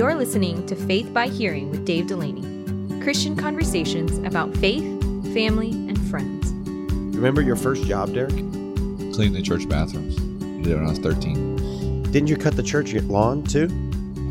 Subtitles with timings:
[0.00, 2.40] You're listening to Faith by Hearing with Dave Delaney
[3.02, 4.82] Christian conversations about faith,
[5.34, 6.50] family, and friends.
[7.14, 8.30] Remember your first job, Derek?
[8.30, 10.16] Cleaning the church bathrooms.
[10.16, 12.04] Did it when I was 13.
[12.04, 13.68] Didn't you cut the church lawn too?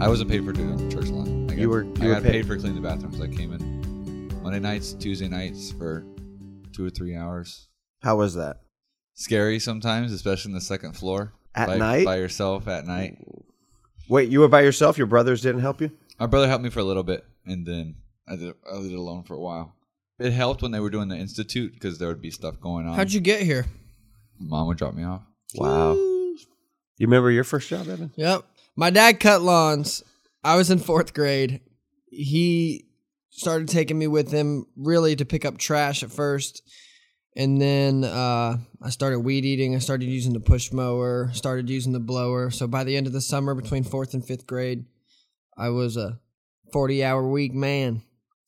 [0.01, 1.45] I wasn't paid for doing the church lawn.
[1.51, 2.31] I got, You were- you I were got paid.
[2.31, 2.47] paid.
[2.47, 3.21] for cleaning the bathrooms.
[3.21, 6.03] I came in Monday nights, Tuesday nights for
[6.73, 7.67] two or three hours.
[8.01, 8.61] How was that?
[9.13, 11.33] Scary sometimes, especially in the second floor.
[11.53, 12.05] At by, night?
[12.05, 13.19] By yourself at night.
[14.09, 14.97] Wait, you were by yourself?
[14.97, 15.91] Your brothers didn't help you?
[16.19, 17.95] My brother helped me for a little bit, and then
[18.27, 19.75] I did, I did it alone for a while.
[20.17, 22.95] It helped when they were doing the institute because there would be stuff going on.
[22.95, 23.67] How'd you get here?
[24.39, 25.21] Mom would drop me off.
[25.55, 25.93] Wow.
[25.93, 28.11] You remember your first job, Evan?
[28.15, 28.43] Yep.
[28.75, 30.03] My dad cut lawns.
[30.43, 31.61] I was in fourth grade.
[32.07, 32.87] He
[33.29, 36.63] started taking me with him really to pick up trash at first.
[37.35, 39.75] And then uh, I started weed eating.
[39.75, 42.49] I started using the push mower, started using the blower.
[42.49, 44.85] So by the end of the summer, between fourth and fifth grade,
[45.57, 46.19] I was a
[46.73, 48.01] 40 hour week man.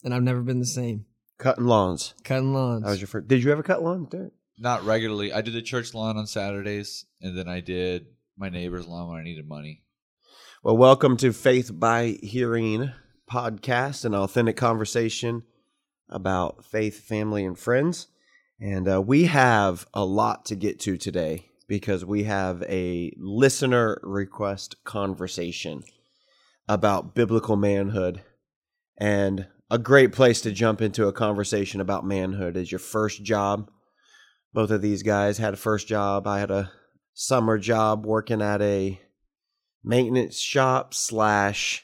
[0.03, 1.05] And I've never been the same.
[1.37, 2.15] Cutting lawns.
[2.23, 2.83] Cutting lawns.
[2.83, 3.27] That was your first.
[3.27, 4.33] Did you ever cut lawns, Derek?
[4.57, 5.31] Not regularly.
[5.31, 9.19] I did the church lawn on Saturdays, and then I did my neighbor's lawn when
[9.19, 9.83] I needed money.
[10.63, 12.91] Well, welcome to Faith by Hearing
[13.31, 15.43] podcast, an authentic conversation
[16.09, 18.07] about faith, family, and friends.
[18.61, 23.99] And uh, we have a lot to get to today because we have a listener
[24.03, 25.81] request conversation
[26.67, 28.21] about biblical manhood.
[28.99, 33.71] And a great place to jump into a conversation about manhood is your first job.
[34.53, 36.27] Both of these guys had a first job.
[36.27, 36.71] I had a
[37.15, 39.01] summer job working at a
[39.83, 41.83] maintenance shop slash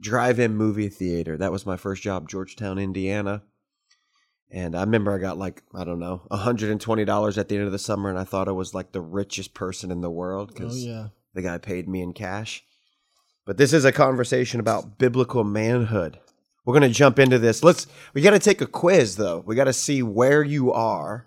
[0.00, 1.36] drive-in movie theater.
[1.36, 3.42] That was my first job, Georgetown, Indiana.
[4.50, 7.56] And I remember I got like I don't know, hundred and twenty dollars at the
[7.56, 10.10] end of the summer, and I thought I was like the richest person in the
[10.10, 11.08] world oh, because yeah.
[11.34, 12.64] the guy paid me in cash.
[13.44, 16.18] But this is a conversation about biblical manhood.
[16.64, 17.64] We're going to jump into this.
[17.64, 19.42] Let's we got to take a quiz though.
[19.46, 21.26] We got to see where you are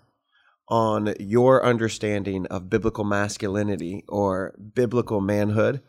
[0.68, 5.82] on your understanding of biblical masculinity or biblical manhood.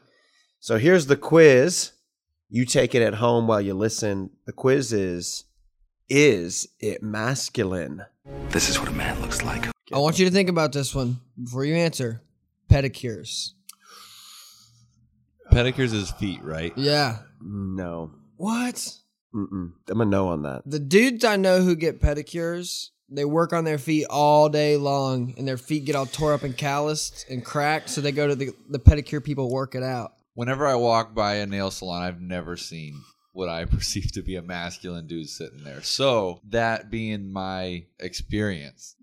[0.60, 1.92] So here's the quiz.
[2.50, 4.32] You take it at home while you listen.
[4.46, 5.46] The quiz is
[6.10, 8.06] is it masculine?
[8.50, 9.68] This is what a man looks like.
[9.94, 12.22] I want you to think about this one before you answer.
[12.70, 13.52] Pedicures.
[15.52, 16.74] Pedicures is feet, right?
[16.76, 17.20] Yeah.
[17.42, 18.12] No.
[18.38, 18.98] What?
[19.36, 19.74] Mm-mm.
[19.90, 20.64] I'm a no on that.
[20.66, 25.34] The dudes I know who get pedicures, they work on their feet all day long,
[25.38, 27.90] and their feet get all tore up and calloused and cracked.
[27.90, 30.14] So they go to the the pedicure people work it out.
[30.36, 33.02] Whenever I walk by a nail salon, I've never seen
[33.34, 35.82] what I perceive to be a masculine dude sitting there.
[35.82, 38.96] So that being my experience,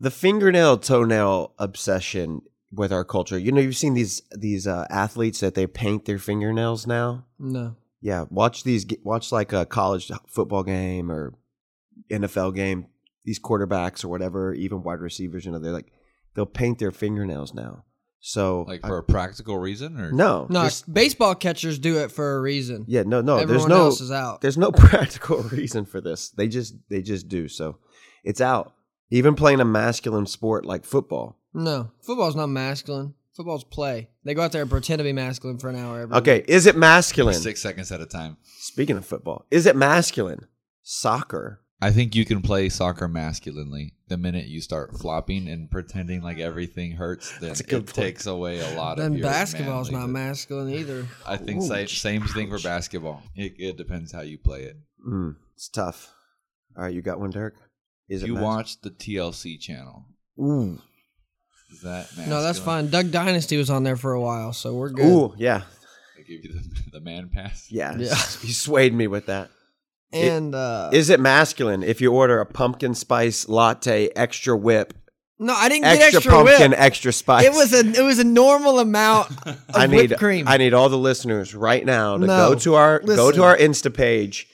[0.00, 2.42] the fingernail toenail obsession
[2.72, 3.38] with our culture.
[3.38, 7.26] You know, you've seen these these uh, athletes that they paint their fingernails now.
[7.38, 7.76] No.
[8.00, 8.86] Yeah, watch these.
[9.02, 11.34] Watch like a college football game or
[12.10, 12.86] NFL game.
[13.24, 15.44] These quarterbacks or whatever, even wide receivers.
[15.44, 15.92] You know, they're like
[16.34, 17.84] they'll paint their fingernails now.
[18.22, 22.36] So like for a practical reason, or no, No, just- baseball catchers do it for
[22.36, 22.84] a reason.
[22.86, 23.38] yeah, no, no.
[23.38, 24.40] Everyone there's no else is out.
[24.42, 26.30] there's no practical reason for this.
[26.30, 27.48] They just they just do.
[27.48, 27.78] So
[28.22, 28.74] it's out.
[29.10, 31.38] Even playing a masculine sport like football.
[31.54, 33.14] No, football's not masculine.
[33.34, 34.10] Football's play.
[34.24, 36.66] They go out there and pretend to be masculine for an hour every Okay, is
[36.66, 37.34] it masculine?
[37.34, 38.36] six seconds at a time.
[38.58, 40.46] Speaking of football, is it masculine?
[40.82, 41.59] Soccer.
[41.82, 43.94] I think you can play soccer masculinely.
[44.08, 47.86] The minute you start flopping and pretending like everything hurts, then That's a it good
[47.86, 47.94] point.
[47.94, 50.12] takes away a lot of Then your basketball's not manlyhood.
[50.12, 51.06] masculine either.
[51.26, 53.22] I think Ooh, same, same thing for basketball.
[53.34, 54.76] It, it depends how you play it.
[55.06, 56.12] Mm, it's tough.
[56.76, 57.54] All right, you got one, Derek.
[58.08, 60.04] Is If it you mas- watch the TLC channel,
[60.38, 60.78] Ooh,
[61.72, 62.90] is that No, that's fine.
[62.90, 65.06] Duck Dynasty was on there for a while, so we're good.
[65.06, 65.62] ooh, yeah,
[66.16, 67.68] They give you the, the man pass.
[67.70, 67.96] yeah.
[67.96, 68.08] Yeah.
[68.42, 69.50] You swayed me with that.
[70.12, 74.94] And uh, Is it masculine if you order a pumpkin spice latte, extra whip,
[75.38, 76.80] no, I didn't get extra, extra, pumpkin, whip.
[76.80, 77.46] extra spice?
[77.46, 80.46] It was a it was a normal amount of I need whipped cream.
[80.46, 83.56] I need all the listeners right now to No, go to our go to our
[83.56, 84.48] Insta page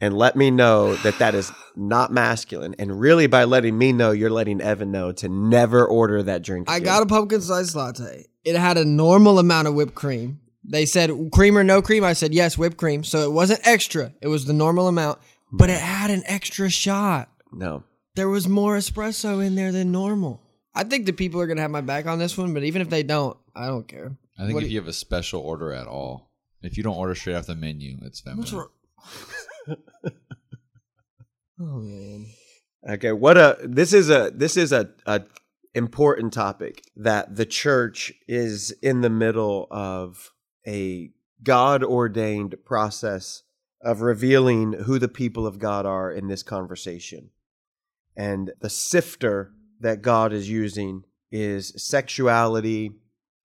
[0.00, 2.74] and let me know that that is not masculine.
[2.78, 6.68] And really, by letting me know, you're letting Evan know to never order that drink.
[6.68, 8.26] I got a pumpkin spice latte.
[8.44, 10.40] It had a normal amount of whipped cream.
[10.66, 12.04] They said cream or no cream.
[12.04, 13.04] I said yes, whipped cream.
[13.04, 14.12] So it wasn't extra.
[14.22, 15.18] It was the normal amount,
[15.52, 17.28] but it had an extra shot.
[17.52, 17.82] no.
[18.16, 20.40] There was more espresso in there than normal.
[20.72, 22.88] I think the people are gonna have my back on this one, but even if
[22.88, 24.16] they don't, I don't care.
[24.38, 26.30] I think What if do you have a special order at all,
[26.62, 28.38] if you don't order straight off the menu, it's feminine.
[28.38, 28.68] What's wrong?
[31.60, 32.26] oh man.
[32.88, 35.22] Okay, what a this is a this is a, a
[35.74, 40.30] important topic that the church is in the middle of
[40.66, 41.10] a
[41.42, 43.42] God ordained process
[43.80, 47.30] of revealing who the people of God are in this conversation.
[48.16, 52.92] And the sifter that God is using is sexuality,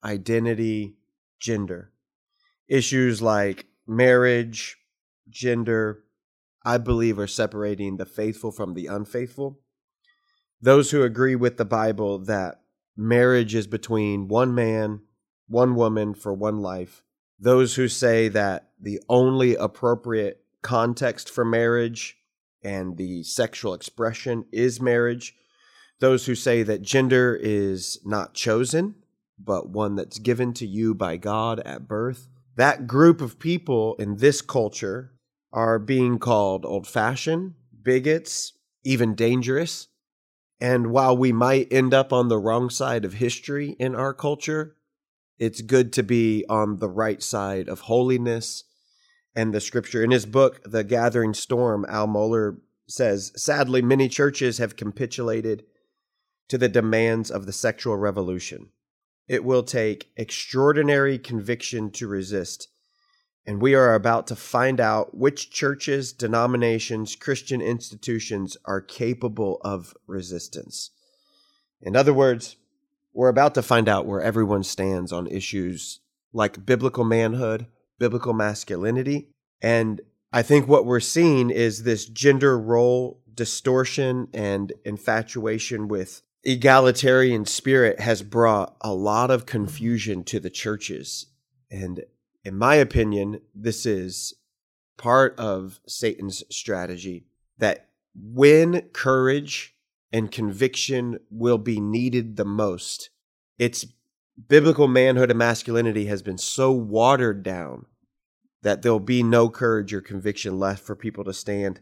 [0.03, 0.95] identity,
[1.39, 1.91] gender.
[2.67, 4.77] Issues like marriage,
[5.29, 6.03] gender,
[6.63, 9.59] I believe are separating the faithful from the unfaithful.
[10.61, 12.61] Those who agree with the Bible that
[12.95, 15.01] marriage is between one man,
[15.47, 17.03] one woman for one life.
[17.39, 22.17] Those who say that the only appropriate context for marriage
[22.61, 25.35] and the sexual expression is marriage.
[25.99, 28.95] Those who say that gender is not chosen,
[29.37, 32.27] but one that's given to you by God at birth.
[32.57, 35.13] That group of people in this culture
[35.53, 38.53] are being called old fashioned, bigots,
[38.83, 39.87] even dangerous.
[40.59, 44.75] And while we might end up on the wrong side of history in our culture,
[45.39, 48.65] it's good to be on the right side of holiness
[49.35, 50.03] and the scripture.
[50.03, 52.57] In his book, The Gathering Storm, Al Mohler
[52.87, 55.63] says sadly, many churches have capitulated
[56.49, 58.69] to the demands of the sexual revolution.
[59.27, 62.67] It will take extraordinary conviction to resist.
[63.45, 69.93] And we are about to find out which churches, denominations, Christian institutions are capable of
[70.07, 70.89] resistance.
[71.81, 72.57] In other words,
[73.13, 75.99] we're about to find out where everyone stands on issues
[76.31, 77.67] like biblical manhood,
[77.97, 79.29] biblical masculinity.
[79.61, 80.01] And
[80.31, 87.99] I think what we're seeing is this gender role distortion and infatuation with egalitarian spirit
[87.99, 91.27] has brought a lot of confusion to the churches.
[91.71, 92.03] And
[92.43, 94.33] in my opinion, this is
[94.97, 97.25] part of Satan's strategy
[97.57, 99.75] that when courage
[100.11, 103.09] and conviction will be needed the most,
[103.57, 103.85] its
[104.47, 107.85] biblical manhood and masculinity has been so watered down
[108.61, 111.79] that there'll be no courage or conviction left for people to stand.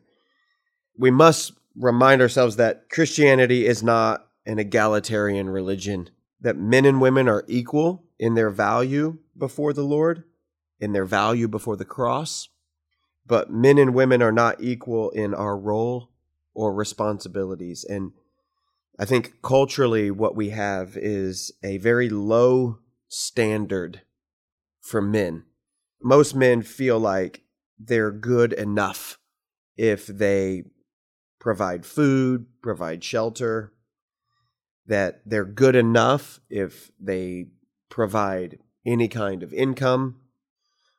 [0.98, 6.10] We must remind ourselves that Christianity is not an egalitarian religion,
[6.42, 10.24] that men and women are equal in their value before the Lord,
[10.80, 12.50] in their value before the cross,
[13.26, 16.12] but men and women are not equal in our role
[16.58, 17.86] or responsibilities.
[17.88, 18.14] And
[19.00, 24.02] I think culturally, what we have is a very low standard
[24.82, 25.44] for men.
[26.02, 27.44] Most men feel like
[27.80, 29.20] they're good enough
[29.78, 30.64] if they
[31.40, 33.72] provide food, provide shelter,
[34.88, 37.50] that they're good enough if they
[37.90, 40.16] provide any kind of income.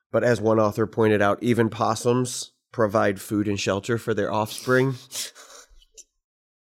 [0.09, 4.95] But as one author pointed out, even possums provide food and shelter for their offspring.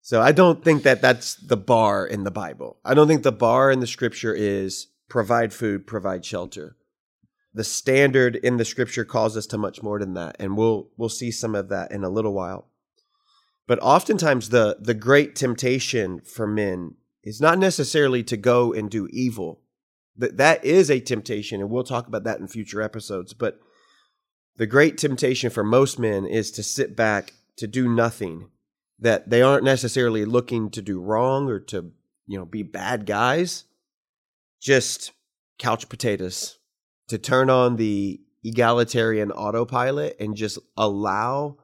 [0.07, 2.77] so I don't think that that's the bar in the Bible.
[2.85, 6.77] I don't think the bar in the scripture is provide food, provide shelter.
[7.53, 11.09] The standard in the scripture calls us to much more than that, and we'll we'll
[11.09, 12.69] see some of that in a little while.
[13.67, 19.09] But oftentimes the the great temptation for men is not necessarily to go and do
[19.11, 19.59] evil.
[20.15, 23.33] That that is a temptation, and we'll talk about that in future episodes.
[23.33, 23.59] But
[24.55, 28.51] the great temptation for most men is to sit back, to do nothing.
[28.99, 31.91] That they aren't necessarily looking to do wrong or to,
[32.25, 33.65] you know, be bad guys.
[34.59, 35.11] Just
[35.59, 36.57] couch potatoes.
[37.09, 41.57] To turn on the egalitarian autopilot and just allow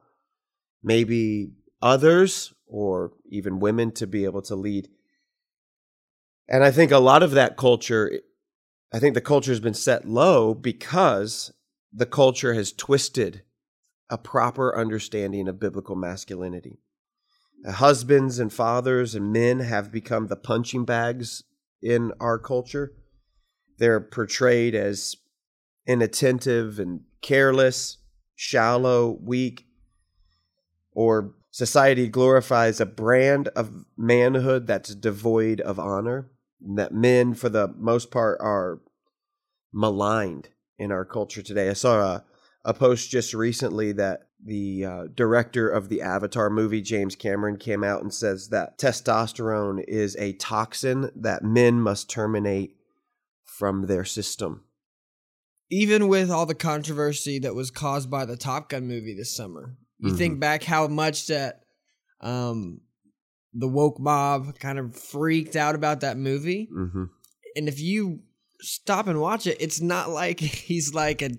[0.82, 4.88] maybe others or even women to be able to lead.
[6.48, 8.20] And I think a lot of that culture,
[8.92, 11.52] I think the culture has been set low because
[11.92, 13.42] the culture has twisted
[14.10, 16.78] a proper understanding of biblical masculinity.
[17.66, 21.42] Husbands and fathers and men have become the punching bags
[21.82, 22.92] in our culture.
[23.78, 25.16] They're portrayed as
[25.86, 27.98] inattentive and careless,
[28.34, 29.66] shallow, weak,
[30.92, 36.30] or society glorifies a brand of manhood that's devoid of honor
[36.64, 38.80] and that men, for the most part, are
[39.72, 41.68] maligned in our culture today.
[41.68, 42.24] I saw a,
[42.64, 47.82] a post just recently that the uh, director of the Avatar movie, James Cameron, came
[47.82, 52.76] out and says that testosterone is a toxin that men must terminate
[53.44, 54.64] from their system.
[55.70, 59.76] Even with all the controversy that was caused by the Top Gun movie this summer,
[59.98, 60.18] you Mhm.
[60.18, 61.60] think back how much that
[62.20, 62.80] um,
[63.52, 66.68] the woke mob kind of freaked out about that movie.
[66.72, 67.04] Mm-hmm.
[67.56, 68.20] And if you
[68.60, 71.30] stop and watch it, it's not like he's like a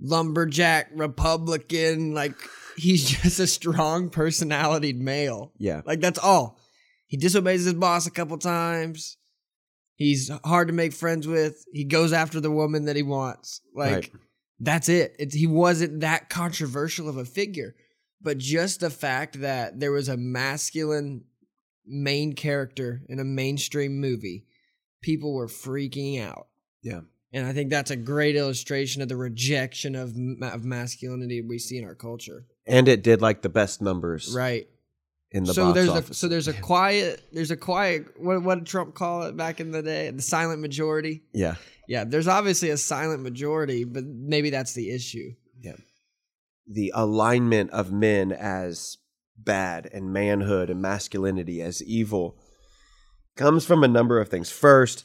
[0.00, 2.14] lumberjack Republican.
[2.14, 2.34] Like
[2.76, 5.52] he's just a strong personality male.
[5.58, 5.82] Yeah.
[5.84, 6.58] Like that's all.
[7.06, 9.16] He disobeys his boss a couple times.
[9.94, 11.64] He's hard to make friends with.
[11.72, 13.60] He goes after the woman that he wants.
[13.74, 14.10] Like Right.
[14.58, 15.14] That's it.
[15.18, 17.74] It's, he wasn't that controversial of a figure.
[18.20, 21.24] But just the fact that there was a masculine
[21.86, 24.46] main character in a mainstream movie,
[25.02, 26.48] people were freaking out.
[26.82, 27.02] Yeah.
[27.32, 31.76] And I think that's a great illustration of the rejection of, of masculinity we see
[31.78, 32.46] in our culture.
[32.66, 34.66] And it did like the best numbers Right.
[35.32, 36.10] in the so there's office.
[36.10, 39.60] a so there's a quiet there's a quiet what what did Trump call it back
[39.60, 41.56] in the day the silent majority yeah.
[41.88, 45.76] yeah there's obviously a silent majority but maybe that's the issue Yeah,
[46.66, 48.98] the alignment of men as
[49.36, 52.36] bad and manhood and masculinity as evil
[53.36, 54.50] comes from a number of things.
[54.50, 55.04] First,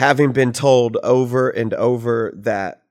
[0.00, 2.84] having been told over and over that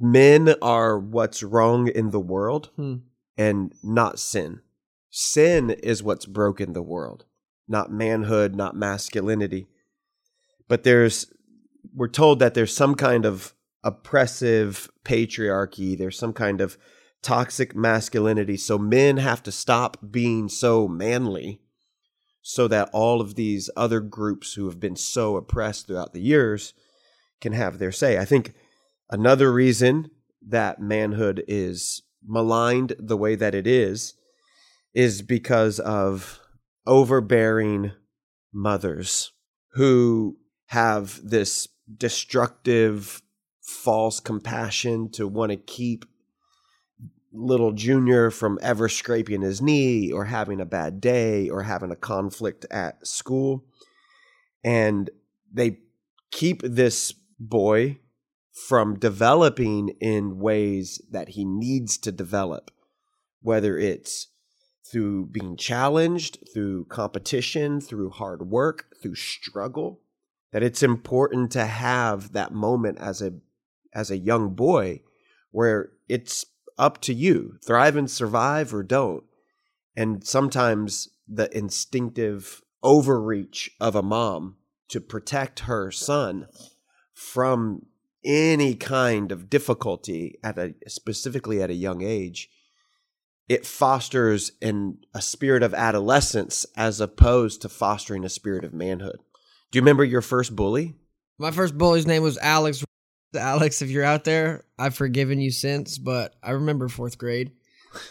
[0.00, 2.94] men are what's wrong in the world Hmm.
[3.36, 4.60] and not sin.
[5.10, 7.26] Sin is what's broken the world,
[7.68, 9.66] not manhood, not masculinity.
[10.66, 11.30] But there's,
[11.94, 13.52] we're told that there's some kind of
[13.84, 16.78] oppressive patriarchy, there's some kind of
[17.20, 18.56] toxic masculinity.
[18.56, 21.60] So men have to stop being so manly
[22.48, 26.74] so that all of these other groups who have been so oppressed throughout the years
[27.40, 28.18] can have their say.
[28.18, 28.54] I think
[29.10, 30.12] another reason
[30.46, 34.14] that manhood is maligned the way that it is
[34.94, 36.38] is because of
[36.86, 37.90] overbearing
[38.52, 39.32] mothers
[39.72, 40.36] who
[40.66, 43.22] have this destructive
[43.60, 46.04] false compassion to want to keep
[47.36, 51.96] little junior from ever scraping his knee or having a bad day or having a
[51.96, 53.64] conflict at school.
[54.64, 55.10] And
[55.52, 55.78] they
[56.30, 57.98] keep this boy
[58.68, 62.70] from developing in ways that he needs to develop
[63.42, 64.28] whether it's
[64.90, 70.00] through being challenged through competition through hard work through struggle
[70.52, 73.32] that it's important to have that moment as a
[73.92, 75.00] as a young boy
[75.50, 76.44] where it's
[76.78, 79.24] up to you thrive and survive or don't.
[79.96, 84.56] And sometimes the instinctive overreach of a mom
[84.88, 86.46] to protect her son
[87.14, 87.86] from
[88.24, 92.50] any kind of difficulty at a specifically at a young age
[93.48, 99.18] it fosters in a spirit of adolescence as opposed to fostering a spirit of manhood.
[99.70, 100.96] Do you remember your first bully?
[101.38, 102.84] My first bully's name was Alex
[103.36, 107.52] Alex if you're out there I've forgiven you since but I remember 4th grade.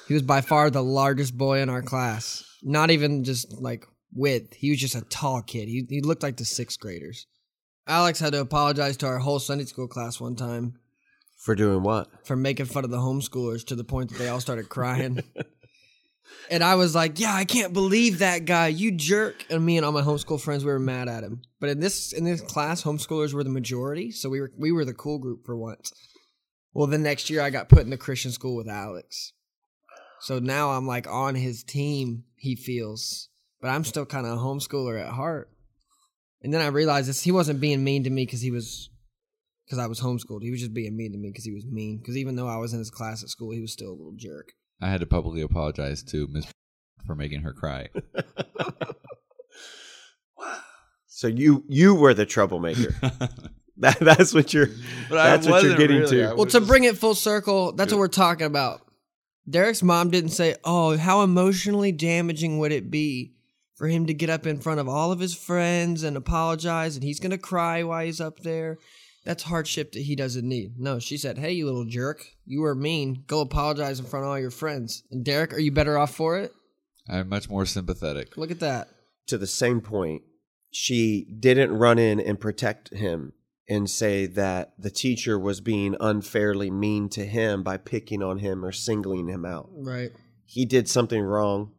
[0.07, 2.43] He was by far the largest boy in our class.
[2.63, 4.53] Not even just like width.
[4.53, 5.67] He was just a tall kid.
[5.67, 7.27] He he looked like the 6th graders.
[7.88, 10.79] Alex had to apologize to our whole Sunday school class one time
[11.38, 12.07] for doing what?
[12.25, 15.22] for making fun of the homeschoolers to the point that they all started crying.
[16.50, 19.86] and I was like, "Yeah, I can't believe that guy, you jerk!" And me and
[19.86, 21.41] all my homeschool friends we were mad at him.
[21.60, 24.86] But in this in this class, homeschoolers were the majority, so we were we were
[24.86, 25.91] the cool group for once.
[26.74, 29.34] Well, the next year I got put in the Christian school with Alex,
[30.22, 32.25] so now I'm like on his team.
[32.36, 33.29] He feels,
[33.62, 35.50] but I'm still kind of a homeschooler at heart.
[36.41, 38.89] And then I realized this: he wasn't being mean to me because he was
[39.65, 40.44] because I was homeschooled.
[40.44, 41.98] He was just being mean to me because he was mean.
[41.98, 44.13] Because even though I was in his class at school, he was still a little
[44.15, 44.53] jerk.
[44.82, 46.46] I had to publicly apologize to Miss
[47.05, 47.89] for making her cry.
[51.08, 52.94] so you you were the troublemaker
[53.77, 54.70] that, that's what you're
[55.10, 56.17] But that's what you're getting really.
[56.17, 58.82] to Well, to bring it full circle, that's what we're talking about.
[59.48, 63.34] Derek's mom didn't say, "Oh, how emotionally damaging would it be
[63.75, 67.03] for him to get up in front of all of his friends and apologize, and
[67.03, 68.79] he's gonna cry while he's up there."
[69.25, 70.79] That's hardship that he doesn't need.
[70.79, 73.24] No, she said, "Hey, you little jerk, you were mean.
[73.27, 76.38] Go apologize in front of all your friends." And Derek, are you better off for
[76.39, 76.53] it?
[77.10, 78.38] I'm much more sympathetic.
[78.38, 78.89] Look at that.
[79.27, 80.22] to the same point
[80.70, 83.34] she didn't run in and protect him
[83.67, 88.63] and say that the teacher was being unfairly mean to him by picking on him
[88.63, 90.12] or singling him out Right.
[90.46, 91.72] he did something wrong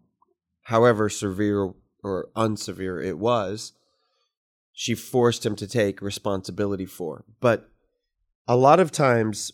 [0.63, 1.73] however severe
[2.03, 3.73] or unsevere it was
[4.79, 7.25] she forced him to take responsibility for.
[7.41, 7.71] But
[8.47, 9.51] a lot of times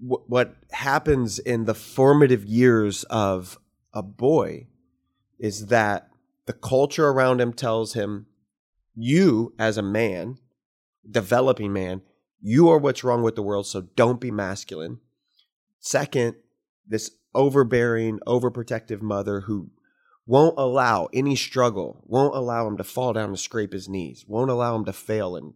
[0.00, 3.60] wh- what happens in the formative years of
[3.94, 4.66] a boy
[5.38, 6.08] is that
[6.46, 8.26] the culture around him tells him
[8.96, 10.36] you as a man
[11.08, 12.02] developing man
[12.42, 14.98] you are what's wrong with the world so don't be masculine.
[15.78, 16.34] Second
[16.84, 19.70] this overbearing overprotective mother who
[20.26, 24.50] won't allow any struggle won't allow him to fall down and scrape his knees won't
[24.50, 25.54] allow him to fail and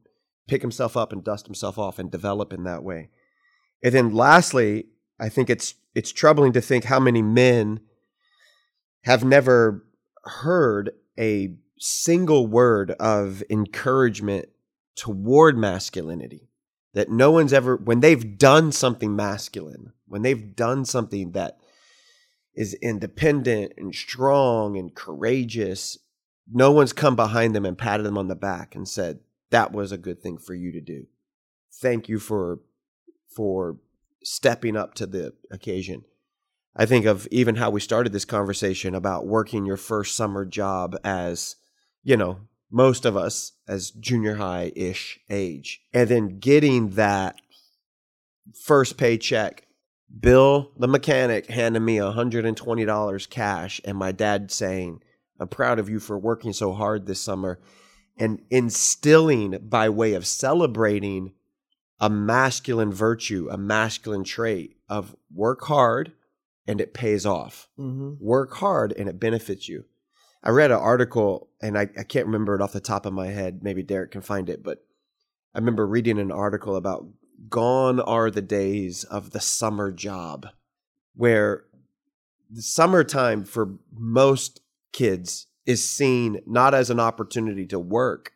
[0.49, 3.09] pick himself up and dust himself off and develop in that way.
[3.83, 4.87] And then lastly
[5.21, 7.81] i think it's it's troubling to think how many men
[9.05, 9.85] have never
[10.25, 14.49] heard a single word of encouragement
[14.97, 16.49] toward masculinity
[16.95, 21.59] that no one's ever when they've done something masculine, when they've done something that
[22.55, 25.99] is independent and strong and courageous,
[26.53, 29.21] no one's come behind them and patted them on the back and said,
[29.51, 31.07] "That was a good thing for you to do.
[31.73, 32.61] Thank you for
[33.27, 33.79] for
[34.23, 36.05] stepping up to the occasion."
[36.77, 40.97] I think of even how we started this conversation about working your first summer job
[41.05, 41.57] as,
[42.03, 47.37] you know, most of us as junior high ish age, and then getting that
[48.53, 49.64] first paycheck.
[50.19, 55.03] Bill, the mechanic, handed me $120 cash, and my dad saying,
[55.41, 57.61] I'm proud of you for working so hard this summer,
[58.17, 61.33] and instilling by way of celebrating
[62.01, 66.13] a masculine virtue, a masculine trait of work hard
[66.67, 67.69] and it pays off.
[67.79, 68.25] Mm-hmm.
[68.25, 69.85] Work hard and it benefits you.
[70.43, 73.29] I read an article and I, I can't remember it off the top of my
[73.29, 73.61] head.
[73.63, 74.85] Maybe Derek can find it, but
[75.55, 77.07] I remember reading an article about
[77.49, 80.47] gone are the days of the summer job,
[81.15, 81.65] where
[82.51, 84.61] the summertime for most
[84.93, 88.33] kids is seen not as an opportunity to work,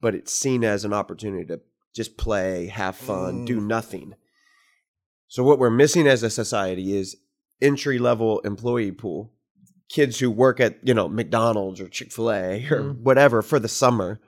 [0.00, 1.60] but it's seen as an opportunity to
[1.94, 3.46] just play, have fun, Mm.
[3.46, 4.14] do nothing.
[5.28, 7.16] So what we're missing as a society is
[7.60, 9.32] entry level employee pool.
[9.88, 13.00] Kids who work at, you know, McDonald's or Chick-fil-A or Mm.
[13.00, 14.20] whatever for the summer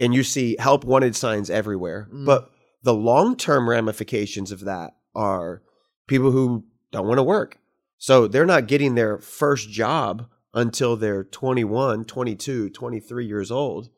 [0.00, 2.08] and you see help wanted signs everywhere.
[2.12, 2.24] Mm.
[2.24, 2.50] But
[2.82, 5.62] the long-term ramifications of that are
[6.06, 7.58] people who don't want to work.
[7.98, 13.90] So they're not getting their first job until they're 21, 22, 23 years old.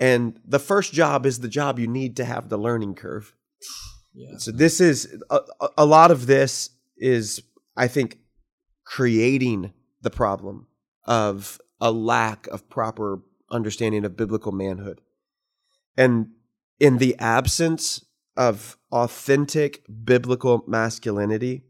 [0.00, 3.34] And the first job is the job you need to have the learning curve.
[4.14, 4.38] Yeah.
[4.38, 5.40] So this is a-
[5.76, 7.42] a lot of this is
[7.76, 8.18] I think
[8.84, 10.66] creating the problem
[11.04, 15.00] of a lack of proper understanding of biblical manhood.
[15.96, 16.32] And
[16.78, 18.04] in the absence
[18.36, 21.64] of authentic biblical masculinity,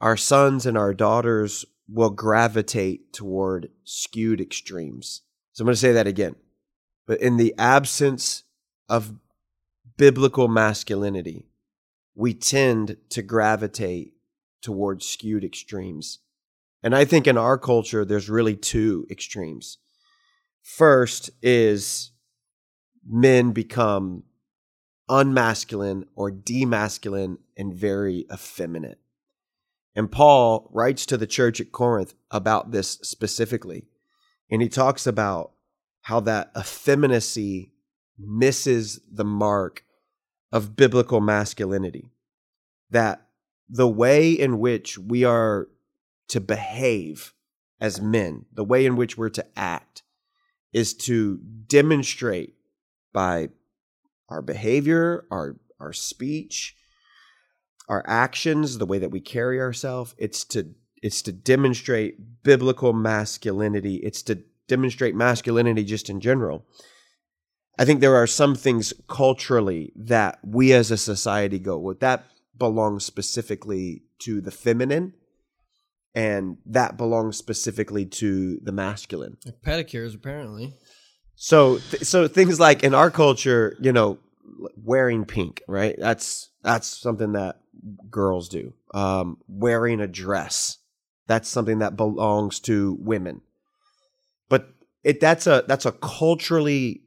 [0.00, 5.22] our sons and our daughters will gravitate toward skewed extremes.
[5.52, 6.36] So I'm going to say that again.
[7.06, 8.44] But in the absence
[8.88, 9.14] of
[9.96, 11.46] biblical masculinity,
[12.14, 14.14] we tend to gravitate
[14.62, 16.20] towards skewed extremes.
[16.82, 19.78] And I think in our culture, there's really two extremes.
[20.62, 22.10] First is
[23.06, 24.24] men become
[25.08, 28.98] unmasculine or demasculine and very effeminate.
[29.94, 33.84] And Paul writes to the church at Corinth about this specifically.
[34.50, 35.52] And he talks about
[36.02, 37.72] how that effeminacy
[38.18, 39.84] misses the mark
[40.52, 42.10] of biblical masculinity.
[42.90, 43.26] That
[43.68, 45.68] the way in which we are
[46.28, 47.32] to behave
[47.80, 50.02] as men, the way in which we're to act,
[50.72, 52.54] is to demonstrate
[53.14, 53.48] by
[54.28, 56.76] our behavior, our, our speech,
[57.88, 60.14] our actions, the way that we carry ourselves.
[60.18, 63.96] It's to it's to demonstrate biblical masculinity.
[63.96, 66.64] It's to demonstrate masculinity just in general.
[67.78, 72.24] I think there are some things culturally that we as a society go, well, that
[72.56, 75.12] belongs specifically to the feminine,
[76.14, 79.36] and that belongs specifically to the masculine.
[79.44, 80.72] Like pedicures, apparently.
[81.36, 84.18] So, th- so things like in our culture, you know,
[84.76, 85.96] wearing pink, right?
[85.98, 87.60] That's that's something that
[88.10, 88.72] girls do.
[88.92, 90.78] Um, wearing a dress,
[91.26, 93.42] that's something that belongs to women.
[94.48, 94.70] But
[95.02, 97.02] it that's a that's a culturally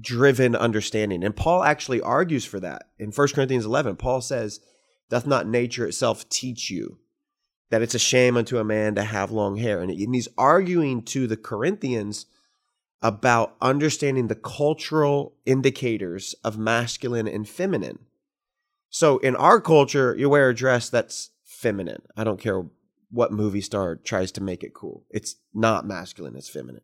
[0.00, 3.96] driven understanding, and Paul actually argues for that in 1 Corinthians eleven.
[3.96, 4.60] Paul says,
[5.08, 6.98] "Doth not nature itself teach you?"
[7.70, 9.80] That it's a shame unto a man to have long hair.
[9.80, 12.26] And he's arguing to the Corinthians
[13.02, 18.00] about understanding the cultural indicators of masculine and feminine.
[18.90, 22.02] So in our culture, you wear a dress that's feminine.
[22.16, 22.64] I don't care
[23.10, 25.04] what movie star tries to make it cool.
[25.10, 26.82] It's not masculine, it's feminine.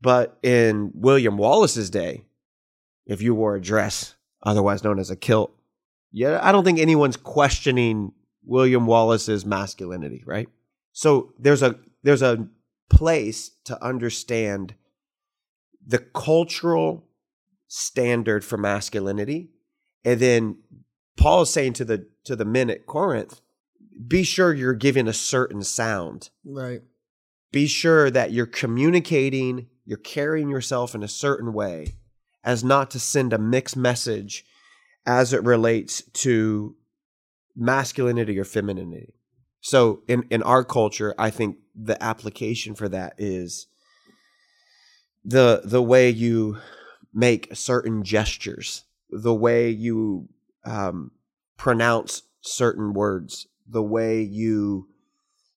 [0.00, 2.24] But in William Wallace's day,
[3.06, 5.52] if you wore a dress, otherwise known as a kilt,
[6.12, 8.12] yeah, I don't think anyone's questioning
[8.44, 10.48] William Wallace's masculinity, right?
[10.92, 12.48] So there's a there's a
[12.88, 14.74] place to understand
[15.88, 17.08] the cultural
[17.66, 19.50] standard for masculinity
[20.04, 20.56] and then
[21.16, 23.40] paul is saying to the to the men at corinth
[24.06, 26.82] be sure you're giving a certain sound Right.
[27.52, 31.94] be sure that you're communicating you're carrying yourself in a certain way
[32.44, 34.44] as not to send a mixed message
[35.06, 36.76] as it relates to
[37.56, 39.14] masculinity or femininity
[39.60, 43.66] so in in our culture i think the application for that is
[45.28, 46.58] the the way you
[47.12, 50.28] make certain gestures the way you
[50.64, 51.10] um,
[51.56, 54.88] pronounce certain words, the way you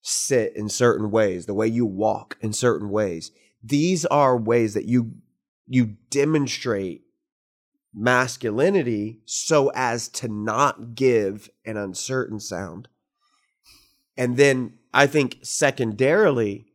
[0.02, 3.32] sit in certain ways, the way you walk in certain ways.
[3.64, 5.14] These are ways that you
[5.68, 7.04] you demonstrate
[7.94, 12.88] masculinity so as to not give an uncertain sound.
[14.18, 16.66] And then I think secondarily,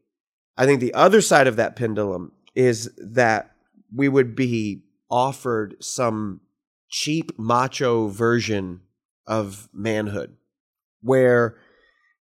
[0.56, 3.52] I think the other side of that pendulum is that
[3.94, 6.40] we would be offered some
[6.88, 8.80] cheap macho version
[9.26, 10.36] of manhood
[11.00, 11.56] where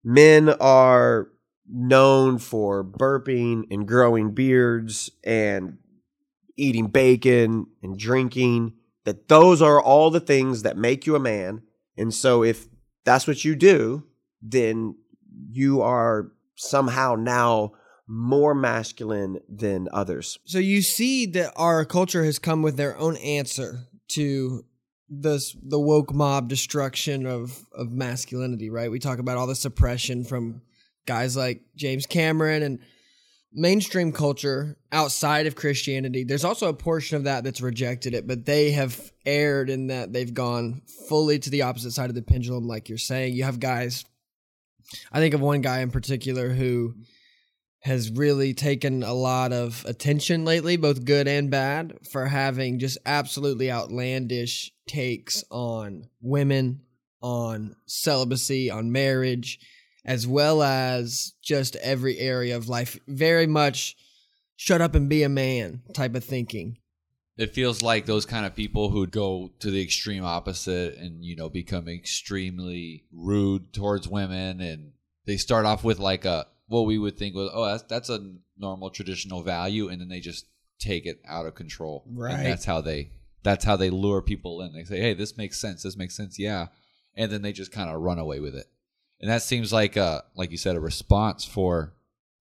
[0.04, 1.30] men are
[1.68, 5.78] known for burping and growing beards and
[6.58, 8.74] eating bacon and drinking
[9.06, 11.62] that those are all the things that make you a man.
[11.98, 12.68] And so if
[13.04, 14.04] that's what you do
[14.42, 14.96] then
[15.50, 17.74] you are somehow now
[18.08, 23.18] more masculine than others So you see that our culture has come with their own
[23.18, 24.64] answer to
[25.10, 28.90] this the woke mob destruction of of masculinity, right?
[28.92, 30.62] We talk about all the suppression from
[31.06, 32.80] guys like James Cameron and
[33.54, 36.24] mainstream culture outside of Christianity.
[36.24, 40.12] There's also a portion of that that's rejected it, but they have erred in that
[40.12, 43.36] they've gone fully to the opposite side of the pendulum like you're saying.
[43.36, 44.06] You have guys
[45.12, 46.96] I think of one guy in particular who
[47.86, 52.98] has really taken a lot of attention lately, both good and bad, for having just
[53.06, 56.82] absolutely outlandish takes on women,
[57.22, 59.60] on celibacy, on marriage,
[60.04, 62.98] as well as just every area of life.
[63.08, 63.96] Very much
[64.56, 66.80] shut up and be a man type of thinking.
[67.38, 71.36] It feels like those kind of people who go to the extreme opposite and you
[71.36, 74.94] know become extremely rude towards women, and
[75.28, 78.34] they start off with like a what we would think was oh that's that's a
[78.58, 80.46] normal traditional value, and then they just
[80.80, 82.04] take it out of control.
[82.08, 82.34] Right.
[82.34, 83.12] And that's how they
[83.44, 84.74] that's how they lure people in.
[84.74, 85.84] They say, hey, this makes sense.
[85.84, 86.40] This makes sense.
[86.40, 86.68] Yeah,
[87.16, 88.66] and then they just kind of run away with it.
[89.22, 91.94] And that seems like a like you said a response for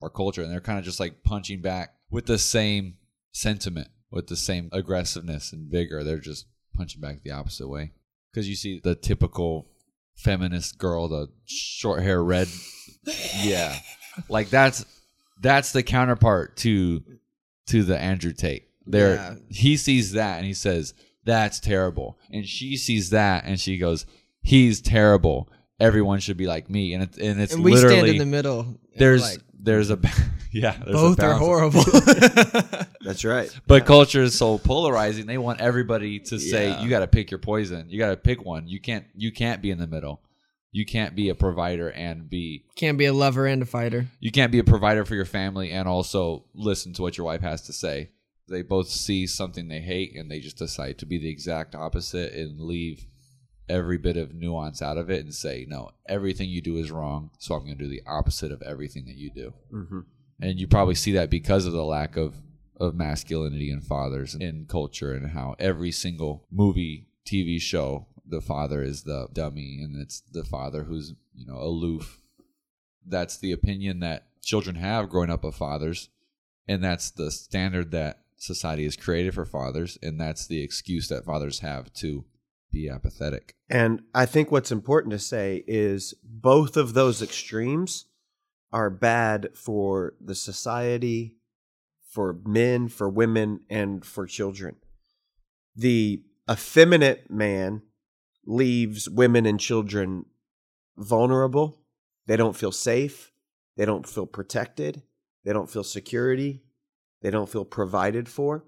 [0.03, 2.97] our culture, and they're kind of just like punching back with the same
[3.33, 6.05] sentiment with the same aggressiveness and vigor.
[6.05, 7.93] They're just punching back the opposite way.
[8.31, 9.69] Because you see the typical
[10.15, 12.49] feminist girl, the short hair, red.
[13.43, 13.77] yeah,
[14.29, 14.85] like that's
[15.41, 17.03] that's the counterpart to
[17.69, 18.69] to the Andrew Tate.
[18.87, 19.35] There, Yeah.
[19.49, 24.05] he sees that and he says that's terrible, and she sees that and she goes,
[24.43, 25.49] "He's terrible.
[25.81, 28.27] Everyone should be like me." And it, and it's and we literally stand in the
[28.27, 28.79] middle.
[28.97, 29.99] there's like, there's a
[30.53, 31.83] yeah there's a both are horrible.
[33.01, 35.27] that's right But culture is so polarizing.
[35.27, 36.83] They want everybody to say Yeah.
[36.83, 37.87] you got to pick your poison.
[37.89, 38.69] You got to pick one.
[38.69, 40.21] You can't you can't be in the middle.
[40.75, 44.09] You can't be a provider and be Can't be a lover and a fighter.
[44.19, 47.43] you can't be a provider for your family and also listen to what your wife
[47.43, 48.11] has to say.
[48.49, 52.33] They both see something they hate and they just decide to be the exact opposite
[52.35, 53.07] and leave
[53.69, 57.31] every bit of nuance out of it and say, "No, everything you do is wrong,
[57.39, 60.01] so I'm going to do the opposite of everything that you do." hmm
[60.41, 62.35] and you probably see that because of the lack of
[62.81, 68.83] of masculinity in fathers in culture and how every single movie tv show the father
[68.83, 72.21] is the dummy and it's the father who's you know aloof
[73.07, 76.09] that's the opinion that children have growing up of fathers
[76.67, 81.25] and that's the standard that society has created for fathers and that's the excuse that
[81.25, 82.25] fathers have to
[82.71, 88.07] be apathetic And I think what's important to say is both of those extremes
[88.73, 91.37] are bad for the society,
[92.11, 94.75] for men, for women, and for children.
[95.77, 97.83] The effeminate man
[98.47, 100.27] leaves women and children
[100.97, 101.81] vulnerable.
[102.27, 103.33] They don't feel safe.
[103.77, 105.03] They don't feel protected.
[105.45, 106.63] They don't feel security.
[107.23, 108.65] They don't feel provided for.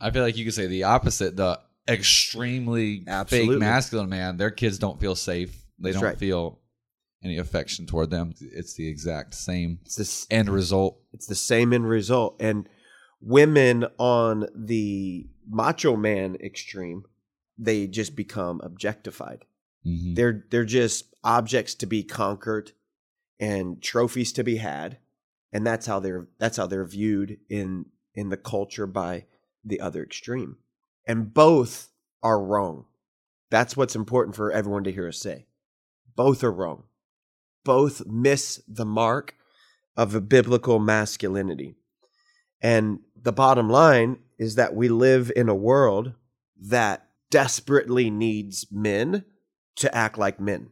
[0.00, 1.36] I feel like you could say the opposite.
[1.36, 3.54] The extremely Absolutely.
[3.54, 5.64] fake masculine man, their kids don't feel safe.
[5.78, 6.18] They That's don't right.
[6.18, 6.60] feel
[7.22, 8.32] any affection toward them.
[8.40, 10.98] It's the exact same It's this end result.
[11.12, 12.36] It's the same end result.
[12.40, 12.68] And
[13.20, 17.04] women on the macho man extreme,
[17.58, 19.44] they just become objectified.
[19.86, 20.14] Mhm.
[20.16, 22.72] They're they're just objects to be conquered
[23.38, 24.98] and trophies to be had.
[25.52, 29.26] And that's how they're that's how they're viewed in in the culture by
[29.64, 30.58] the other extreme.
[31.06, 31.90] And both
[32.22, 32.86] are wrong.
[33.50, 35.46] That's what's important for everyone to hear us say.
[36.16, 36.84] Both are wrong.
[37.64, 39.34] Both miss the mark
[39.96, 41.76] of a biblical masculinity.
[42.60, 46.14] And the bottom line is that we live in a world
[46.60, 47.05] that
[47.36, 49.22] desperately needs men
[49.76, 50.70] to act like men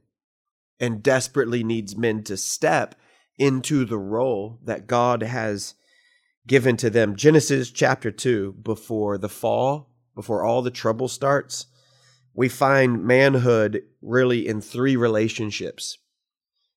[0.80, 2.94] and desperately needs men to step
[3.36, 5.74] into the role that God has
[6.46, 7.16] given to them.
[7.16, 11.66] Genesis chapter 2, before the fall, before all the trouble starts,
[12.32, 15.98] we find manhood really in three relationships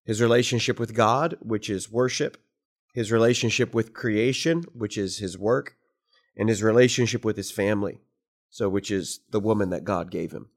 [0.03, 2.35] his relationship with God, which is worship,
[2.93, 5.77] his relationship with creation, which is his work,
[6.35, 8.01] and his relationship with his family,
[8.49, 10.49] so which is the woman that God gave him.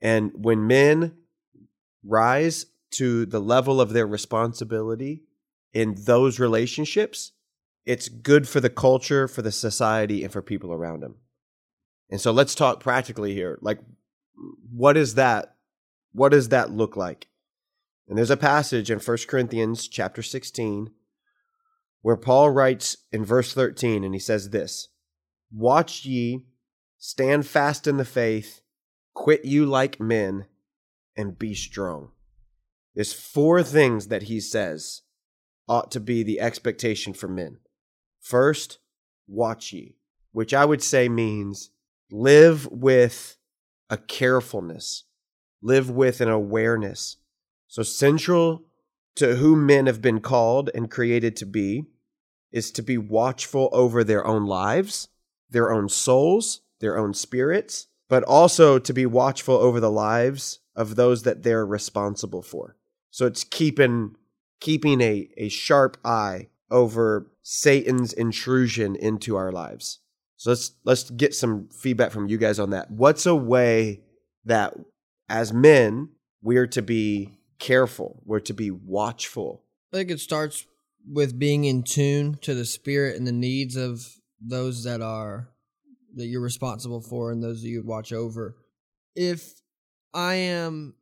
[0.00, 1.16] And when men
[2.04, 5.24] rise to the level of their responsibility
[5.72, 7.32] in those relationships,
[7.84, 11.16] it's good for the culture, for the society, and for people around them.
[12.10, 13.58] And so let's talk practically here.
[13.60, 13.80] Like,
[14.72, 15.56] what is that?
[16.12, 17.28] What does that look like?
[18.08, 20.90] And there's a passage in 1 Corinthians chapter 16
[22.02, 24.88] where Paul writes in verse 13, and he says this
[25.52, 26.44] Watch ye,
[27.06, 28.62] stand fast in the faith,
[29.14, 30.44] quit you like men,
[31.16, 32.10] and be strong.
[32.96, 35.02] There's four things that he says
[35.68, 37.58] ought to be the expectation for men.
[38.20, 38.78] First,
[39.28, 39.94] watch ye,
[40.32, 41.70] which I would say means
[42.10, 43.36] live with
[43.88, 45.04] a carefulness,
[45.62, 47.18] live with an awareness.
[47.68, 48.64] So, central
[49.14, 51.84] to who men have been called and created to be
[52.50, 55.06] is to be watchful over their own lives,
[55.48, 60.96] their own souls, their own spirits, but also to be watchful over the lives of
[60.96, 62.76] those that they're responsible for.
[63.10, 64.14] So it's keeping
[64.60, 70.00] keeping a, a sharp eye over Satan's intrusion into our lives.
[70.36, 72.90] So let's let's get some feedback from you guys on that.
[72.90, 74.02] What's a way
[74.44, 74.74] that
[75.28, 76.10] as men
[76.42, 79.64] we're to be careful, we're to be watchful.
[79.92, 80.66] I think it starts
[81.10, 84.06] with being in tune to the spirit and the needs of
[84.40, 85.48] those that are
[86.16, 88.56] that you're responsible for and those that you would watch over.
[89.14, 89.60] If
[90.12, 90.94] I am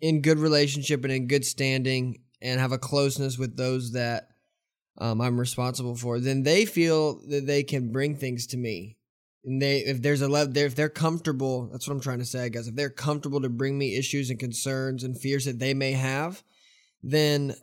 [0.00, 4.28] in good relationship and in good standing and have a closeness with those that
[4.98, 8.96] um, I'm responsible for, then they feel that they can bring things to me.
[9.44, 12.50] And they, if there's a level, if they're comfortable, that's what I'm trying to say,
[12.50, 12.68] guys.
[12.68, 16.42] If they're comfortable to bring me issues and concerns and fears that they may have,
[17.02, 17.54] then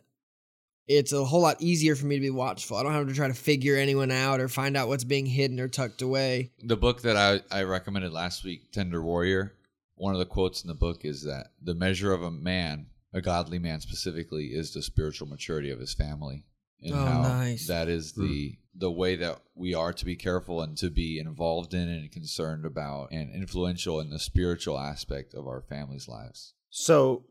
[0.88, 2.76] it's a whole lot easier for me to be watchful.
[2.78, 5.60] I don't have to try to figure anyone out or find out what's being hidden
[5.60, 6.50] or tucked away.
[6.62, 9.52] The book that I, I recommended last week, Tender Warrior,
[9.96, 13.20] one of the quotes in the book is that the measure of a man, a
[13.20, 16.44] godly man specifically, is the spiritual maturity of his family.
[16.80, 17.66] And Oh, how nice.
[17.66, 18.78] that is the hmm.
[18.78, 22.64] the way that we are to be careful and to be involved in and concerned
[22.64, 26.54] about and influential in the spiritual aspect of our families' lives.
[26.70, 27.24] So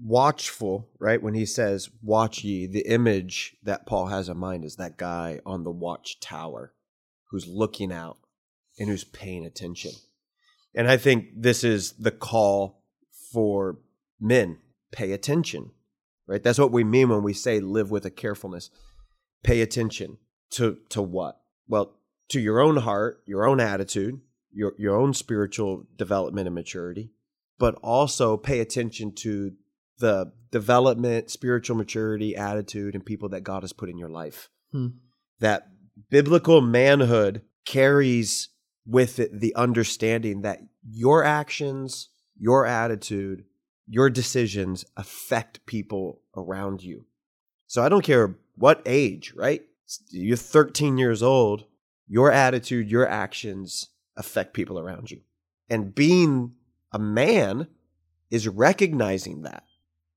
[0.00, 1.22] watchful, right?
[1.22, 5.40] When he says watch ye, the image that Paul has in mind is that guy
[5.44, 6.72] on the watchtower
[7.30, 8.18] who's looking out
[8.78, 9.92] and who's paying attention.
[10.74, 12.82] And I think this is the call
[13.32, 13.78] for
[14.20, 14.58] men
[14.90, 15.70] pay attention,
[16.26, 16.42] right?
[16.42, 18.70] That's what we mean when we say live with a carefulness.
[19.42, 20.18] Pay attention
[20.50, 21.40] to, to what?
[21.66, 21.96] Well,
[22.28, 24.20] to your own heart, your own attitude,
[24.52, 27.10] your, your own spiritual development and maturity,
[27.58, 29.52] but also pay attention to
[29.98, 34.48] the development, spiritual maturity, attitude, and people that God has put in your life.
[34.70, 34.88] Hmm.
[35.40, 35.68] That
[36.10, 38.48] biblical manhood carries
[38.86, 43.44] with it the understanding that your actions, your attitude,
[43.86, 47.06] your decisions affect people around you.
[47.66, 49.62] So I don't care what age, right?
[50.10, 51.64] You're 13 years old,
[52.06, 55.20] your attitude, your actions affect people around you.
[55.68, 56.52] And being
[56.92, 57.68] a man
[58.30, 59.64] is recognizing that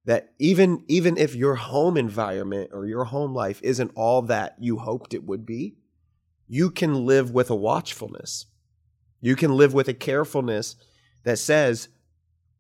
[0.06, 4.78] that even even if your home environment or your home life isn't all that you
[4.78, 5.76] hoped it would be,
[6.48, 8.46] you can live with a watchfulness.
[9.20, 10.76] You can live with a carefulness
[11.24, 11.90] that says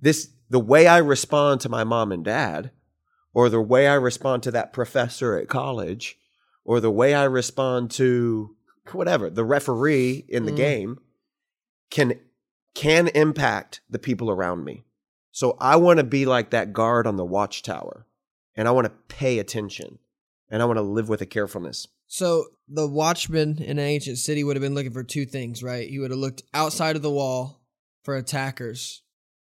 [0.01, 2.71] this the way I respond to my mom and dad
[3.33, 6.17] or the way I respond to that professor at college
[6.63, 8.55] or the way I respond to
[8.91, 10.57] whatever, the referee in the Mm.
[10.57, 10.99] game
[11.91, 12.19] can
[12.73, 14.84] can impact the people around me.
[15.35, 18.07] So I want to be like that guard on the watchtower
[18.55, 19.99] and I want to pay attention
[20.49, 21.89] and I want to live with a carefulness.
[22.07, 25.89] So the watchman in an ancient city would have been looking for two things, right?
[25.89, 27.59] He would have looked outside of the wall
[28.03, 29.01] for attackers,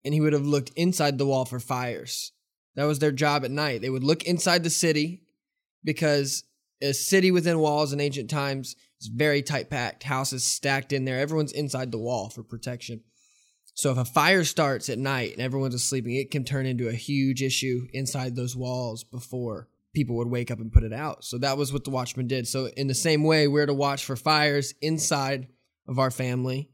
[0.03, 2.33] and he would have looked inside the wall for fires.
[2.75, 3.79] That was their job at night.
[3.79, 5.21] They would look inside the city
[5.85, 6.43] because
[6.81, 11.19] a city within walls in ancient times is very tight packed, houses stacked in there.
[11.19, 12.99] Everyone's inside the wall for protection.
[13.79, 16.93] So if a fire starts at night and everyone's sleeping, it can turn into a
[16.93, 21.23] huge issue inside those walls before people would wake up and put it out.
[21.23, 22.45] So that was what the watchman did.
[22.45, 25.47] So in the same way, we're to watch for fires inside
[25.87, 26.69] of our family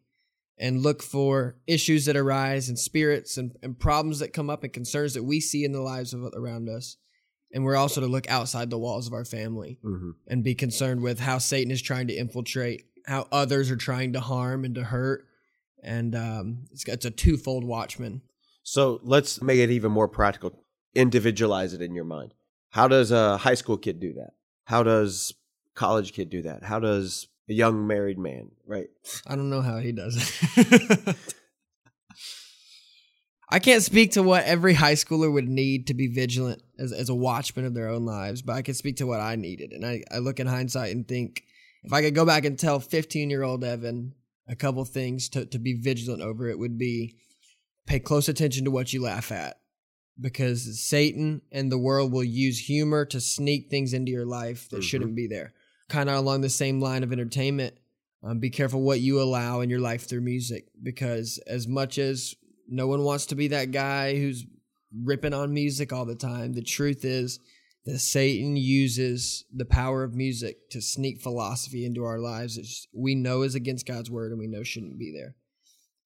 [0.58, 4.74] and look for issues that arise and spirits and, and problems that come up and
[4.74, 6.98] concerns that we see in the lives of around us.
[7.54, 10.10] And we're also to look outside the walls of our family Mm-hmm.
[10.26, 14.20] and be concerned with how Satan is trying to infiltrate, how others are trying to
[14.22, 15.28] harm and to hurt,
[15.86, 18.22] and um, it's it's a twofold Watchman.
[18.64, 20.64] So let's make it even more practical.
[20.96, 22.34] Individualize it in your mind.
[22.72, 24.32] How does a high school kid do that?
[24.66, 25.34] How does
[25.76, 26.64] college kid do that?
[26.64, 28.88] How does a young married man, right?
[29.28, 30.18] I don't know how he does
[30.58, 31.16] it.
[33.50, 37.10] I can't speak to what every high schooler would need to be vigilant as, as
[37.10, 39.72] a watchman of their own lives, but I can speak to what I needed.
[39.72, 41.44] And I, I look in hindsight and think
[41.84, 44.16] if I could go back and tell 15 year old Evan
[44.48, 47.16] a couple things to, to be vigilant over, it would be
[47.88, 49.60] pay close attention to what you laugh at
[50.20, 54.80] because Satan and the world will use humor to sneak things into your life that
[54.80, 54.84] Mhm.
[54.84, 55.54] shouldn't be there.
[55.90, 57.76] Kind of along the same line of entertainment,
[58.24, 62.34] um, be careful what you allow in your life through music because as much as
[62.68, 64.46] no one wants to be that guy who's
[65.04, 67.40] ripping on music all the time, the truth is
[67.86, 73.14] that Satan uses the power of music to sneak philosophy into our lives that we
[73.14, 75.36] know is against God's word and we know shouldn't be there.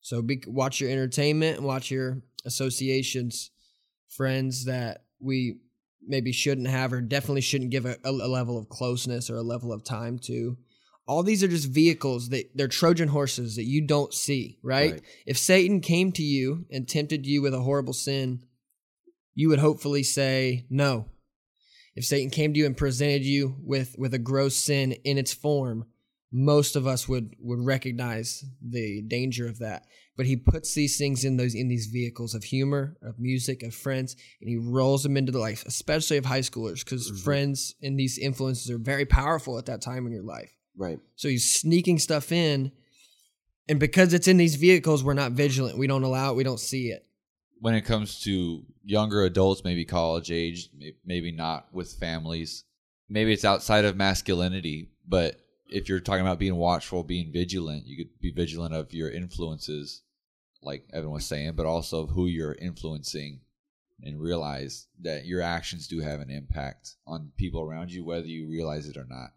[0.01, 3.51] So be, watch your entertainment and watch your associations,
[4.09, 5.57] friends that we
[6.05, 9.71] maybe shouldn't have or definitely shouldn't give a, a level of closeness or a level
[9.71, 10.57] of time to.
[11.07, 14.93] All these are just vehicles that they're Trojan horses that you don't see, right?
[14.93, 15.01] Right.
[15.25, 18.43] If Satan came to you and tempted you with a horrible sin,
[19.33, 21.07] you would hopefully say no.
[21.99, 25.33] If Satan came to you and presented you with with a gross sin in its
[25.33, 25.83] form,
[26.31, 29.83] most of us would would recognize the danger of that.
[30.15, 33.75] But he puts these things in those in these vehicles of humor, of music, of
[33.75, 37.19] friends, and he rolls them into the life, especially of high schoolers, because Mhm.
[37.19, 40.55] friends and these influences are very powerful at that time in your life.
[40.77, 41.01] Right.
[41.17, 42.71] So he's sneaking stuff in,
[43.67, 45.77] and because it's in these vehicles, we're not vigilant.
[45.77, 46.37] We don't allow it.
[46.37, 47.05] We don't see it.
[47.59, 50.69] When it comes to younger adults, maybe college age,
[51.05, 52.63] maybe not with families,
[53.09, 54.89] maybe it's outside of masculinity.
[55.07, 59.11] But if you're talking about being watchful, being vigilant, you could be vigilant of your
[59.11, 60.03] influences,
[60.61, 63.41] like Evan was saying, but also of who you're influencing
[64.01, 68.47] and realize that your actions do have an impact on people around you, whether you
[68.47, 69.31] realize it or not.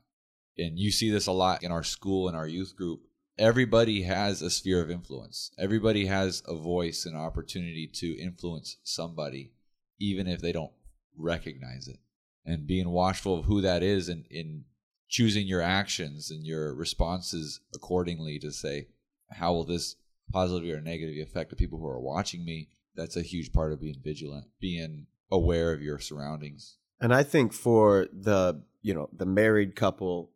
[0.57, 3.01] And you see this a lot in our school and our youth group
[3.39, 5.51] everybody has a sphere of influence.
[5.59, 9.53] Everybody has a voice and opportunity to influence somebody,
[9.99, 10.73] even if they don't
[11.17, 11.99] recognize it.
[12.45, 14.65] And being watchful of who that is and in
[15.09, 18.89] choosing your actions and your responses accordingly to say,
[19.31, 19.97] how will this
[20.33, 22.69] positively or negatively affect the people who are watching me?
[22.95, 26.77] That's a huge part of being vigilant, being aware of your surroundings.
[27.01, 30.31] And I think for the you know the married couple,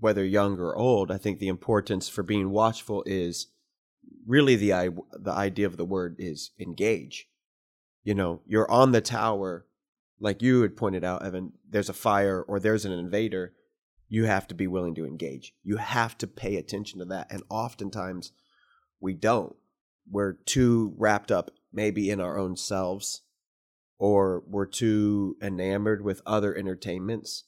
[0.00, 3.48] whether young or old, I think the importance for being watchful is
[4.26, 7.28] really the the idea of the word is engage.
[8.02, 9.66] You know, you're on the tower,
[10.18, 11.52] like you had pointed out, Evan.
[11.68, 13.52] There's a fire or there's an invader.
[14.08, 15.54] You have to be willing to engage.
[15.62, 18.32] You have to pay attention to that, and oftentimes
[19.00, 19.54] we don't.
[20.10, 23.22] We're too wrapped up maybe in our own selves
[23.98, 27.44] or we're too enamored with other entertainments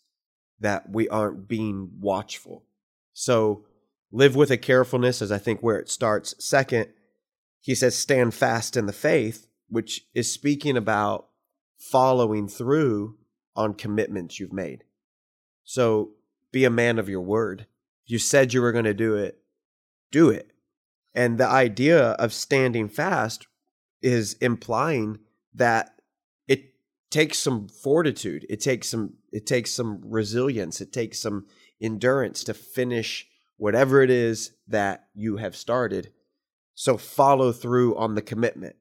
[0.63, 2.65] that we aren't being watchful.
[3.13, 3.65] So
[4.11, 6.35] live with a carefulness as I think where it starts.
[6.45, 6.89] Second,
[7.61, 11.29] he says stand fast in the faith, which is speaking about
[11.79, 13.17] following through
[13.55, 14.85] on commitments you've made.
[15.65, 16.13] So
[16.51, 17.67] be a man of your word.
[18.07, 19.39] You said you were going to do it,
[20.11, 20.53] do it.
[21.15, 23.47] And the idea of standing fast
[24.01, 25.19] is implying
[25.55, 26.01] that
[26.49, 26.75] it
[27.11, 30.81] takes some fortitude it takes some it takes some resilience.
[30.81, 31.47] It takes some
[31.81, 36.13] endurance to finish whatever it is that you have started.
[36.75, 38.77] So follow through on the commitment.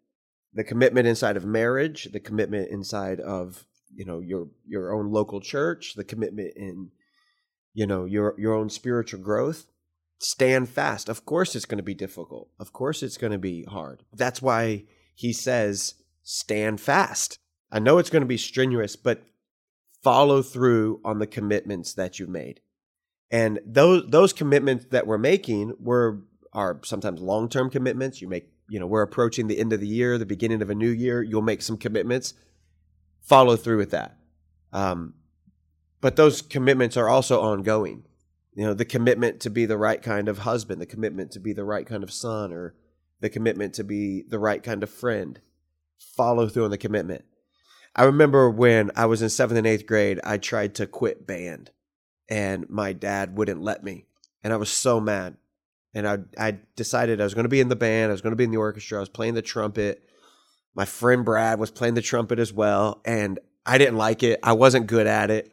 [0.54, 5.40] The commitment inside of marriage the commitment inside of you know your your own local
[5.40, 6.92] church the commitment in
[7.74, 9.68] you know your your own spiritual growth.
[10.20, 11.08] Stand fast.
[11.08, 12.50] Of course it's going to be difficult.
[12.60, 14.04] Of course it's going to be hard.
[14.14, 14.84] That's why
[15.16, 17.40] he says stand fast.
[17.72, 19.24] I know it's going to be strenuous, but
[20.04, 22.62] follow through on the commitments that you've made.
[23.30, 26.22] And those those commitments that we're making were
[26.54, 28.22] are sometimes long-term commitments.
[28.22, 30.76] You make, you know, we're approaching the end of the year, the beginning of a
[30.76, 32.34] new year, you'll make some commitments.
[33.22, 34.18] Follow through with that.
[34.74, 35.14] Um,
[36.02, 38.04] but those commitments are also ongoing.
[38.54, 41.54] You know, the commitment to be the right kind of husband, the commitment to be
[41.54, 42.76] the right kind of son, or
[43.22, 45.40] the commitment to be the right kind of friend.
[45.98, 47.24] Follow through on the commitment.
[47.96, 51.72] I remember when I was in seventh and eighth grade, I tried to quit band,
[52.30, 54.06] and my dad wouldn't let me,
[54.44, 55.38] and I was so mad.
[55.94, 58.32] And I I decided I was going to be in the band, I was going
[58.32, 60.04] to be in the orchestra, I was playing the trumpet.
[60.74, 64.40] My friend Brad was playing the trumpet as well, and I didn't like it.
[64.42, 65.52] I wasn't good at it,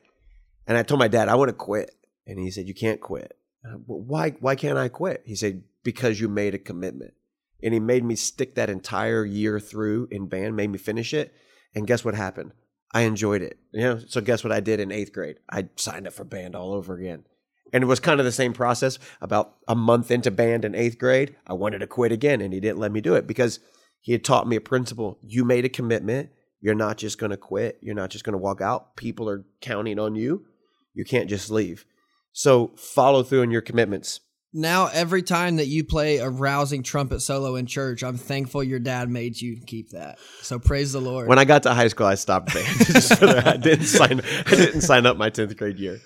[0.67, 1.91] and I told my dad I want to quit,
[2.27, 3.37] and he said you can't quit.
[3.65, 5.23] And "Well, why why can't I quit?
[5.27, 7.15] He said because you made a commitment.
[7.63, 11.35] and he made me stick that entire year through in band, made me finish it.
[11.79, 12.51] And guess what happened?
[12.93, 13.57] I enjoyed it.
[13.73, 15.37] You know, so guess what I did in eighth grade?
[15.49, 17.25] I signed up for band all over again.
[17.73, 18.99] And it was kind of the same process.
[19.21, 22.59] About a month into band in eighth grade, I wanted to quit again, and he
[22.59, 23.61] didn't let me do it because
[24.01, 25.21] he had taught me a principle.
[25.23, 26.31] You made a commitment.
[26.61, 27.79] You're not just going to quit.
[27.81, 28.97] You're not just going to walk out.
[28.97, 30.47] People are counting on you.
[30.95, 31.85] You can't just leave.
[32.33, 34.19] So follow through on your commitments.
[34.53, 38.79] Now, every time that you play a rousing trumpet solo in church, I'm thankful your
[38.79, 40.19] dad made you keep that.
[40.41, 41.29] So praise the Lord.
[41.29, 42.67] When I got to high school, I stopped band.
[42.87, 43.47] Just for that.
[43.47, 44.21] I didn't sign.
[44.47, 46.01] I didn't sign up my tenth grade year.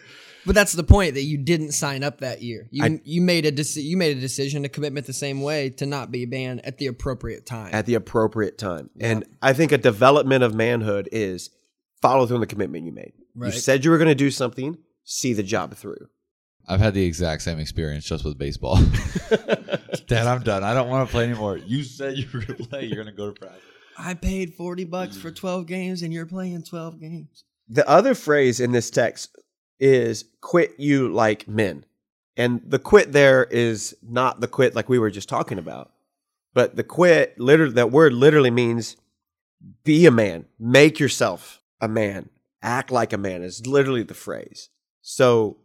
[0.45, 2.67] but that's the point that you didn't sign up that year.
[2.73, 5.71] You I- you made a deci- you made a decision, a commitment the same way
[5.71, 7.73] to not be banned at the appropriate time.
[7.73, 8.91] at the appropriate time.
[9.01, 11.51] And I think a development of manhood is
[12.01, 13.13] follow through on the commitment you made.
[13.37, 13.55] Right.
[13.55, 16.09] You said you were going to do something, see the job through.
[16.69, 18.77] I've had the exact same experience just with baseball.
[20.07, 20.63] Dad, I'm done.
[20.63, 21.57] I don't want to play anymore.
[21.57, 22.85] You said you were going to play.
[22.85, 23.63] You're going to go to practice.
[23.99, 25.37] I paid 40 bucks for mm.
[25.37, 27.45] 12 games and you're playing 12 games.
[27.69, 29.37] The other phrase in this text
[29.79, 31.85] is quit you like men.
[32.37, 35.91] And the quit there is not the quit like we were just talking about.
[36.55, 38.97] But the quit literally that word literally means
[39.85, 42.29] be a man, make yourself a man,
[42.63, 44.69] act like a man is literally the phrase.
[45.01, 45.59] So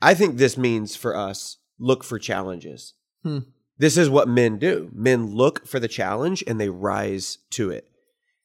[0.00, 2.94] I think this means for us look for challenges.
[3.22, 3.40] Hmm.
[3.78, 4.90] This is what men do.
[4.92, 7.88] Men look for the challenge and they rise to it.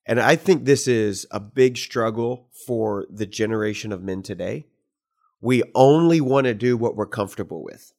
[0.06, 4.68] And I think this is a big struggle for the generation of men today.
[5.41, 7.93] We only want to do what we're comfortable with.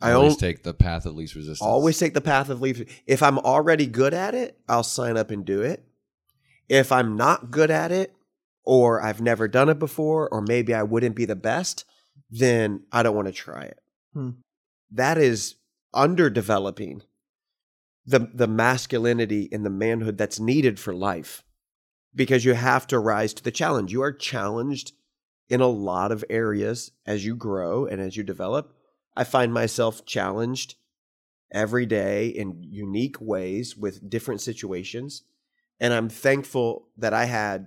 [0.00, 1.62] I I always take the path of least resistance.
[1.62, 2.82] always take the path of least.
[3.06, 5.84] If I'm already good at it, I'll sign up and do it.
[6.68, 8.14] If I'm not good at it,
[8.64, 11.84] or I've never done it before, or maybe I wouldn't be the best,
[12.30, 13.80] then I don't want to try it.
[14.14, 14.30] Hmm.
[14.90, 15.56] That is
[15.94, 17.02] underdeveloping
[18.04, 21.44] the the masculinity and the manhood that's needed for life,
[22.14, 23.92] because you have to rise to the challenge.
[23.92, 24.92] You are challenged
[25.48, 28.74] in a lot of areas as you grow and as you develop.
[29.14, 30.76] I find myself challenged
[31.52, 35.22] every day in unique ways with different situations.
[35.78, 37.66] And I'm thankful that I had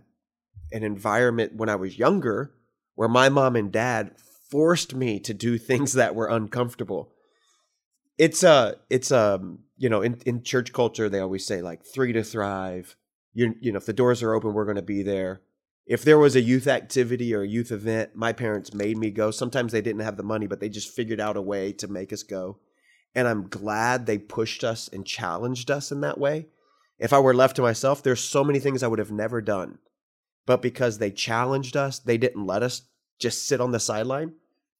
[0.71, 2.55] an environment when I was younger
[2.95, 4.15] where my mom and dad
[4.55, 7.11] forced me to do things that were uncomfortable.
[8.17, 9.41] It's a, it's a,
[9.75, 12.95] you know, in, in church culture, they always say like three to thrive.
[13.33, 15.41] You, you know, if the doors are open, we're going to be there.
[15.85, 19.29] If there was a youth activity or a youth event, my parents made me go.
[19.29, 22.13] Sometimes they didn't have the money, but they just figured out a way to make
[22.13, 22.59] us go.
[23.13, 26.47] And I'm glad they pushed us and challenged us in that way.
[26.97, 29.79] If I were left to myself, there's so many things I would have never done.
[30.45, 32.83] But because they challenged us, they didn't let us
[33.19, 34.35] just sit on the sideline.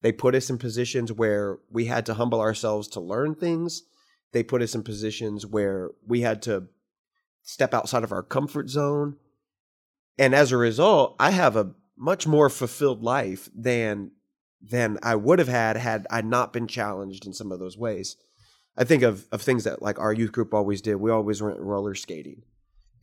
[0.06, 3.82] They put us in positions where we had to humble ourselves to learn things.
[4.34, 6.68] They put us in positions where we had to
[7.42, 9.16] step outside of our comfort zone.
[10.20, 14.12] And as a result, I have a much more fulfilled life than
[14.62, 18.16] than I would have had had I not been challenged in some of those ways.
[18.78, 20.98] I think of of things that like our youth group always did.
[20.98, 22.44] We always went roller skating.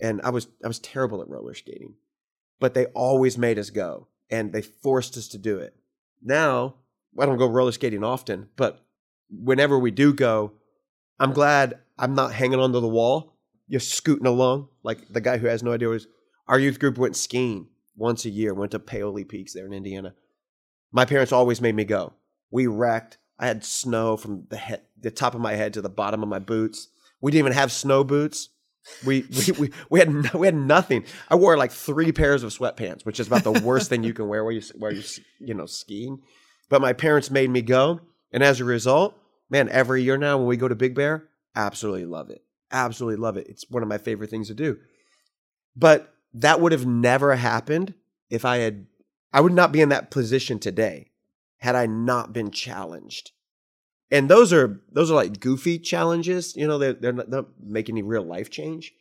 [0.00, 1.96] And I was I was terrible at roller skating.
[2.60, 5.74] But they always made us go and they forced us to do it.
[6.22, 6.76] Now,
[7.18, 8.80] I don't go roller skating often, but
[9.30, 10.52] whenever we do go,
[11.18, 13.36] I'm glad I'm not hanging onto the wall,
[13.70, 16.06] just scooting along like the guy who has no idea what is.
[16.48, 20.14] Our youth group went skiing once a year, went to Paoli Peaks there in Indiana.
[20.90, 22.14] My parents always made me go.
[22.50, 23.18] We wrecked.
[23.38, 26.28] I had snow from the head, the top of my head to the bottom of
[26.28, 26.88] my boots.
[27.20, 28.50] We didn't even have snow boots.
[29.04, 31.04] We we we, we had no- we had nothing.
[31.28, 34.28] I wore like three pairs of sweatpants, which is about the worst thing you can
[34.28, 35.02] wear while you while you
[35.40, 36.20] you know skiing.
[36.68, 38.00] But my parents made me go,
[38.32, 39.18] and as a result,
[39.50, 42.42] man, every year now when we go to Big Bear, absolutely love it.
[42.70, 43.46] Absolutely love it.
[43.48, 44.78] It's one of my favorite things to do.
[45.76, 47.94] But that would have never happened
[48.30, 48.86] if I had
[49.32, 51.10] I would not be in that position today
[51.58, 53.32] had I not been challenged.
[54.10, 57.94] And those are those are like goofy challenges, you know, they're they're not, not making
[57.94, 58.92] any real life change,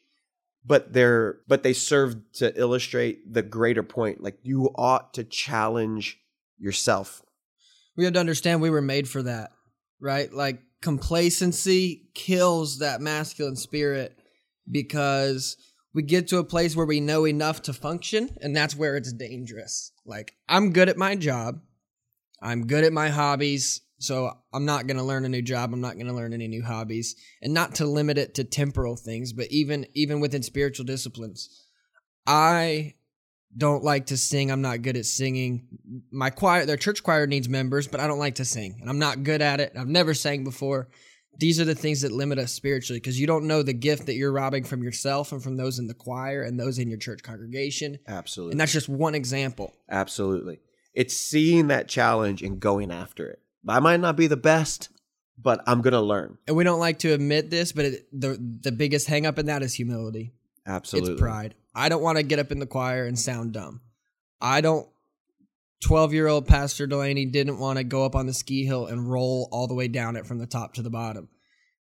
[0.65, 4.21] but they're but they serve to illustrate the greater point.
[4.21, 6.19] Like you ought to challenge
[6.57, 7.21] yourself.
[7.95, 9.51] We have to understand we were made for that,
[9.99, 10.31] right?
[10.31, 14.17] Like complacency kills that masculine spirit
[14.69, 15.57] because
[15.93, 19.11] we get to a place where we know enough to function, and that's where it's
[19.11, 19.91] dangerous.
[20.05, 21.59] Like, I'm good at my job,
[22.41, 25.81] I'm good at my hobbies, so I'm not going to learn a new job, I'm
[25.81, 29.33] not going to learn any new hobbies, and not to limit it to temporal things,
[29.33, 31.67] but even even within spiritual disciplines.
[32.25, 32.95] I
[33.57, 34.51] don't like to sing.
[34.51, 35.67] I'm not good at singing.
[36.11, 38.77] My choir, their church choir needs members, but I don't like to sing.
[38.79, 39.73] And I'm not good at it.
[39.77, 40.87] I've never sang before.
[41.37, 44.15] these are the things that limit us spiritually because you don't know the gift that
[44.15, 47.23] you're robbing from yourself and from those in the choir and those in your church
[47.23, 47.99] congregation.
[48.07, 48.51] Absolutely.
[48.51, 49.73] And that's just one example.
[49.89, 50.59] Absolutely.
[50.93, 53.39] It's seeing that challenge and going after it.
[53.67, 54.89] I might not be the best,
[55.37, 56.37] but I'm going to learn.
[56.47, 59.45] And we don't like to admit this, but it, the the biggest hang up in
[59.45, 60.33] that is humility.
[60.67, 61.13] Absolutely.
[61.13, 61.55] It's pride.
[61.73, 63.81] I don't want to get up in the choir and sound dumb.
[64.41, 64.87] I don't
[65.83, 69.09] 12 year old Pastor Delaney didn't want to go up on the ski hill and
[69.09, 71.29] roll all the way down it from the top to the bottom.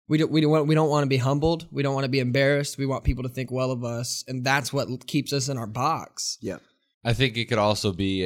[0.09, 1.67] We don't, we don't want we don't want to be humbled.
[1.73, 2.79] We don't want to be embarrassed.
[2.79, 5.67] We want people to think well of us, and that's what keeps us in our
[5.67, 6.39] box.
[6.41, 6.59] Yeah.
[7.05, 8.25] I think it could also be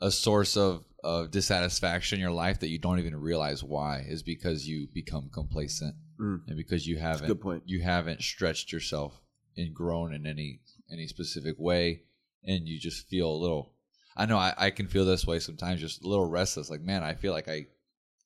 [0.00, 4.04] a a source of of dissatisfaction in your life that you don't even realize why
[4.06, 6.40] is because you become complacent Mm.
[6.48, 7.62] and because you haven't good point.
[7.64, 9.18] you haven't stretched yourself
[9.56, 12.02] and grown in any any specific way
[12.44, 13.72] and you just feel a little
[14.16, 17.02] I know I, I can feel this way sometimes just a little restless like man
[17.02, 17.66] I feel like I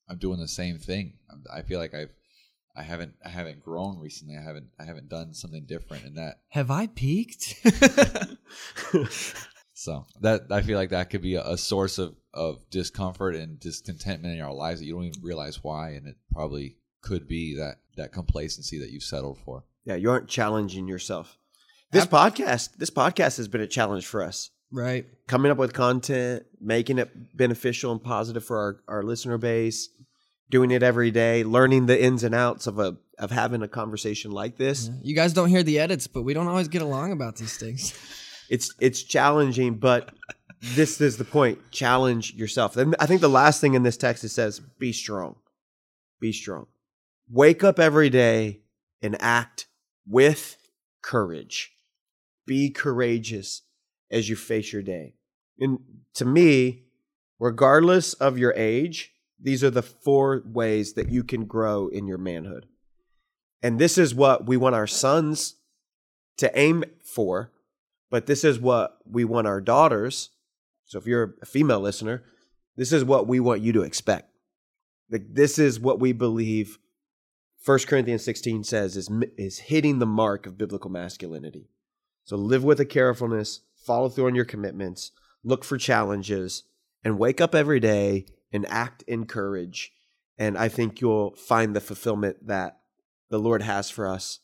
[0.09, 1.13] I'm doing the same thing
[1.53, 2.11] I feel like I've
[2.77, 6.39] I haven't I haven't grown recently I haven't I haven't done something different in that
[6.49, 7.63] Have I peaked?
[9.77, 13.59] So that I feel like that could be a, a source of, of discomfort and
[13.59, 17.57] discontentment in our lives that you don't even realize why, and it probably could be
[17.57, 19.65] that that complacency that you've settled for.
[19.85, 21.37] Yeah, you aren't challenging yourself.
[21.91, 24.49] This podcast, this podcast has been a challenge for us.
[24.71, 25.05] right.
[25.27, 29.89] Coming up with content, making it beneficial and positive for our, our listener base,
[30.49, 34.31] doing it every day, learning the ins and outs of a of having a conversation
[34.31, 34.89] like this.
[35.01, 37.93] You guys don't hear the edits, but we don't always get along about these things.
[38.47, 40.13] It's it's challenging, but
[40.61, 41.71] this is the point.
[41.71, 42.77] Challenge yourself.
[42.77, 45.37] And I think the last thing in this text it says, be strong.
[46.19, 46.67] Be strong.
[47.27, 48.59] Wake up every day
[49.01, 49.65] and act
[50.07, 50.57] with
[51.01, 51.71] courage.
[52.45, 53.63] Be courageous
[54.11, 55.15] as you face your day.
[55.59, 55.79] And
[56.15, 56.83] to me,
[57.39, 62.17] regardless of your age, these are the four ways that you can grow in your
[62.17, 62.67] manhood.
[63.61, 65.55] And this is what we want our sons
[66.37, 67.51] to aim for,
[68.09, 70.29] but this is what we want our daughters.
[70.85, 72.23] So if you're a female listener,
[72.75, 74.29] this is what we want you to expect.
[75.09, 76.77] Like this is what we believe
[77.65, 81.67] 1 Corinthians 16 says is is hitting the mark of biblical masculinity.
[82.23, 85.11] So live with a carefulness, follow through on your commitments,
[85.43, 86.63] look for challenges,
[87.03, 89.91] and wake up every day and act in courage.
[90.37, 92.79] And I think you'll find the fulfillment that
[93.29, 94.41] the Lord has for us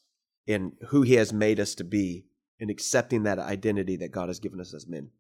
[0.48, 2.26] in who He has made us to be
[2.60, 5.12] and accepting that identity that God has given us as men.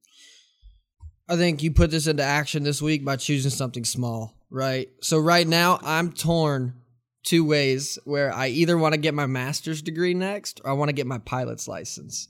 [1.29, 4.89] I think you put this into action this week by choosing something small, right?
[5.01, 6.80] So right now I'm torn
[7.23, 10.89] two ways where I either want to get my master's degree next or I want
[10.89, 12.27] to get my pilot's license.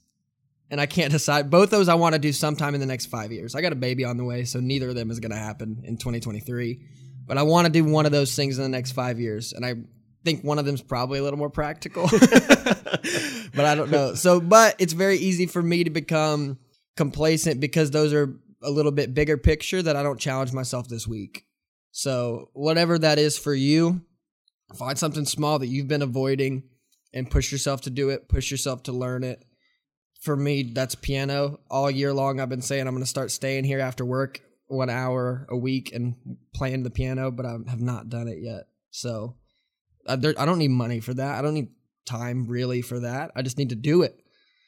[0.69, 1.49] And I can't decide.
[1.49, 3.55] Both those I want to do sometime in the next five years.
[3.55, 5.83] I got a baby on the way, so neither of them is going to happen
[5.83, 6.79] in 2023.
[7.25, 9.51] But I want to do one of those things in the next five years.
[9.51, 9.75] And I
[10.23, 12.07] think one of them's probably a little more practical.
[12.11, 14.15] but I don't know.
[14.15, 16.57] So, but it's very easy for me to become
[16.95, 21.07] complacent because those are a little bit bigger picture that I don't challenge myself this
[21.07, 21.45] week.
[21.91, 24.01] So, whatever that is for you,
[24.75, 26.63] find something small that you've been avoiding
[27.13, 29.43] and push yourself to do it, push yourself to learn it.
[30.21, 31.59] For me, that's piano.
[31.69, 34.89] All year long, I've been saying I'm going to start staying here after work one
[34.89, 36.15] hour a week and
[36.53, 38.67] playing the piano, but I have not done it yet.
[38.91, 39.35] So,
[40.07, 41.37] I, there, I don't need money for that.
[41.37, 41.69] I don't need
[42.05, 43.31] time really for that.
[43.35, 44.17] I just need to do it.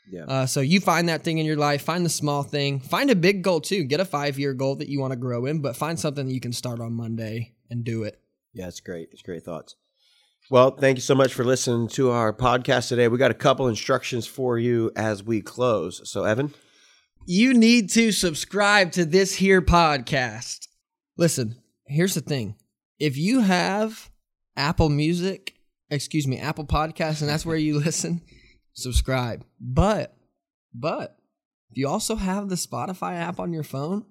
[0.10, 0.26] Yeah.
[0.26, 3.16] Uh, so you find that thing in your life, find the small thing, find a
[3.16, 3.84] big goal too.
[3.84, 6.34] Get a five year goal that you want to grow in, but find something that
[6.34, 8.20] you can start on Monday and do it.
[8.54, 9.10] Yeah, it's great.
[9.12, 9.76] It's great thoughts.
[10.50, 13.08] Well, thank you so much for listening to our podcast today.
[13.08, 16.08] We got a couple instructions for you as we close.
[16.10, 16.54] So, Evan,
[17.26, 20.68] You need to subscribe to this here podcast.
[21.18, 21.56] Listen,
[21.88, 22.56] here's the thing.
[23.00, 24.12] If you have
[24.58, 25.54] Apple Music,
[25.90, 28.22] excuse me, Apple Podcasts, and that's where you listen,
[28.74, 29.46] subscribe.
[29.62, 30.16] But,
[30.74, 31.18] but
[31.72, 34.06] if you also have the Spotify app on your phone,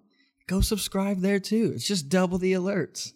[0.48, 1.72] go subscribe there too.
[1.74, 3.12] It's just double the alerts.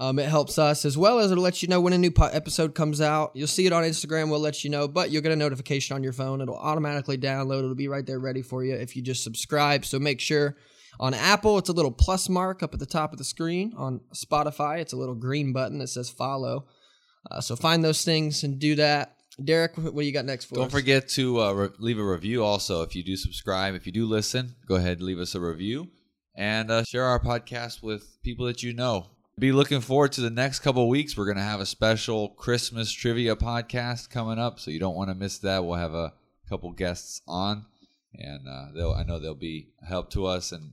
[0.00, 2.26] Um, it helps us as well as it'll let you know when a new po-
[2.26, 3.32] episode comes out.
[3.34, 4.30] You'll see it on Instagram.
[4.30, 6.40] We'll let you know, but you'll get a notification on your phone.
[6.40, 7.60] It'll automatically download.
[7.60, 9.84] It'll be right there ready for you if you just subscribe.
[9.84, 10.56] So make sure
[11.00, 13.74] on Apple, it's a little plus mark up at the top of the screen.
[13.76, 16.66] On Spotify, it's a little green button that says follow.
[17.28, 19.16] Uh, so find those things and do that.
[19.42, 20.58] Derek, what do you got next for us?
[20.58, 20.72] Don't us?
[20.72, 22.82] forget to uh, re- leave a review also.
[22.82, 25.88] If you do subscribe, if you do listen, go ahead and leave us a review
[26.36, 29.06] and uh, share our podcast with people that you know.
[29.38, 31.16] Be looking forward to the next couple weeks.
[31.16, 35.10] We're going to have a special Christmas trivia podcast coming up, so you don't want
[35.10, 35.64] to miss that.
[35.64, 36.12] We'll have a
[36.48, 37.64] couple guests on,
[38.14, 40.72] and uh, they'll, I know they'll be help to us and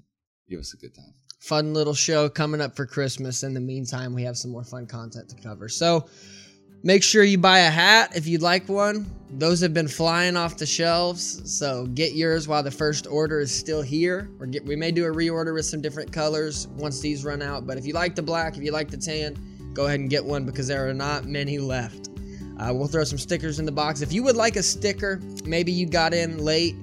[0.49, 1.13] give us a good time.
[1.39, 3.43] fun little show coming up for Christmas.
[3.43, 5.69] In the meantime, we have some more fun content to cover.
[5.69, 6.09] So
[6.85, 9.11] make sure you buy a hat if you'd like one.
[9.31, 13.53] Those have been flying off the shelves, so get yours while the first order is
[13.53, 14.29] still here.
[14.39, 17.67] Or get, we may do a reorder with some different colors once these run out.
[17.67, 19.35] But if you like the black, if you like the tan,
[19.73, 22.11] go ahead and get one because there are not many left.
[22.59, 24.01] Uh, we'll throw some stickers in the box.
[24.01, 26.75] If you would like a sticker, maybe you got in late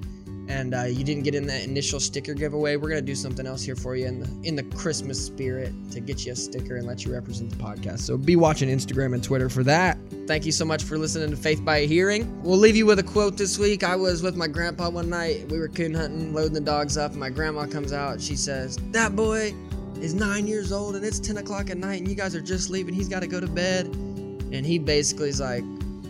[0.53, 3.63] and uh, you didn't get in that initial sticker giveaway, we're gonna do something else
[3.63, 6.87] here for you in the in the Christmas spirit to get you a sticker and
[6.87, 8.01] let you represent the podcast.
[8.01, 9.99] So be watching Instagram and Twitter for that.
[10.27, 12.43] Thank you so much for listening to Faith by Hearing.
[12.43, 13.83] We'll leave you with a quote this week.
[13.83, 15.49] I was with my grandpa one night.
[15.49, 17.15] We were coon hunting, loading the dogs up.
[17.15, 18.21] My grandma comes out.
[18.21, 19.55] She says, "That boy
[20.03, 22.69] is nine years old, and it's ten o'clock at night, and you guys are just
[22.69, 22.93] leaving.
[22.93, 25.65] He's got to go to bed." And he basically is like,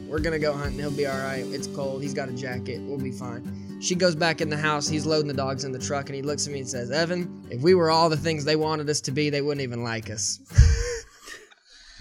[0.09, 0.80] "We're gonna go hunting.
[0.80, 1.45] He'll be all right.
[1.47, 2.03] It's cold.
[2.03, 2.80] He's got a jacket.
[2.82, 4.87] We'll be fine." She goes back in the house.
[4.87, 7.49] He's loading the dogs in the truck, and he looks at me and says, Evan,
[7.51, 10.09] if we were all the things they wanted us to be, they wouldn't even like
[10.09, 10.39] us.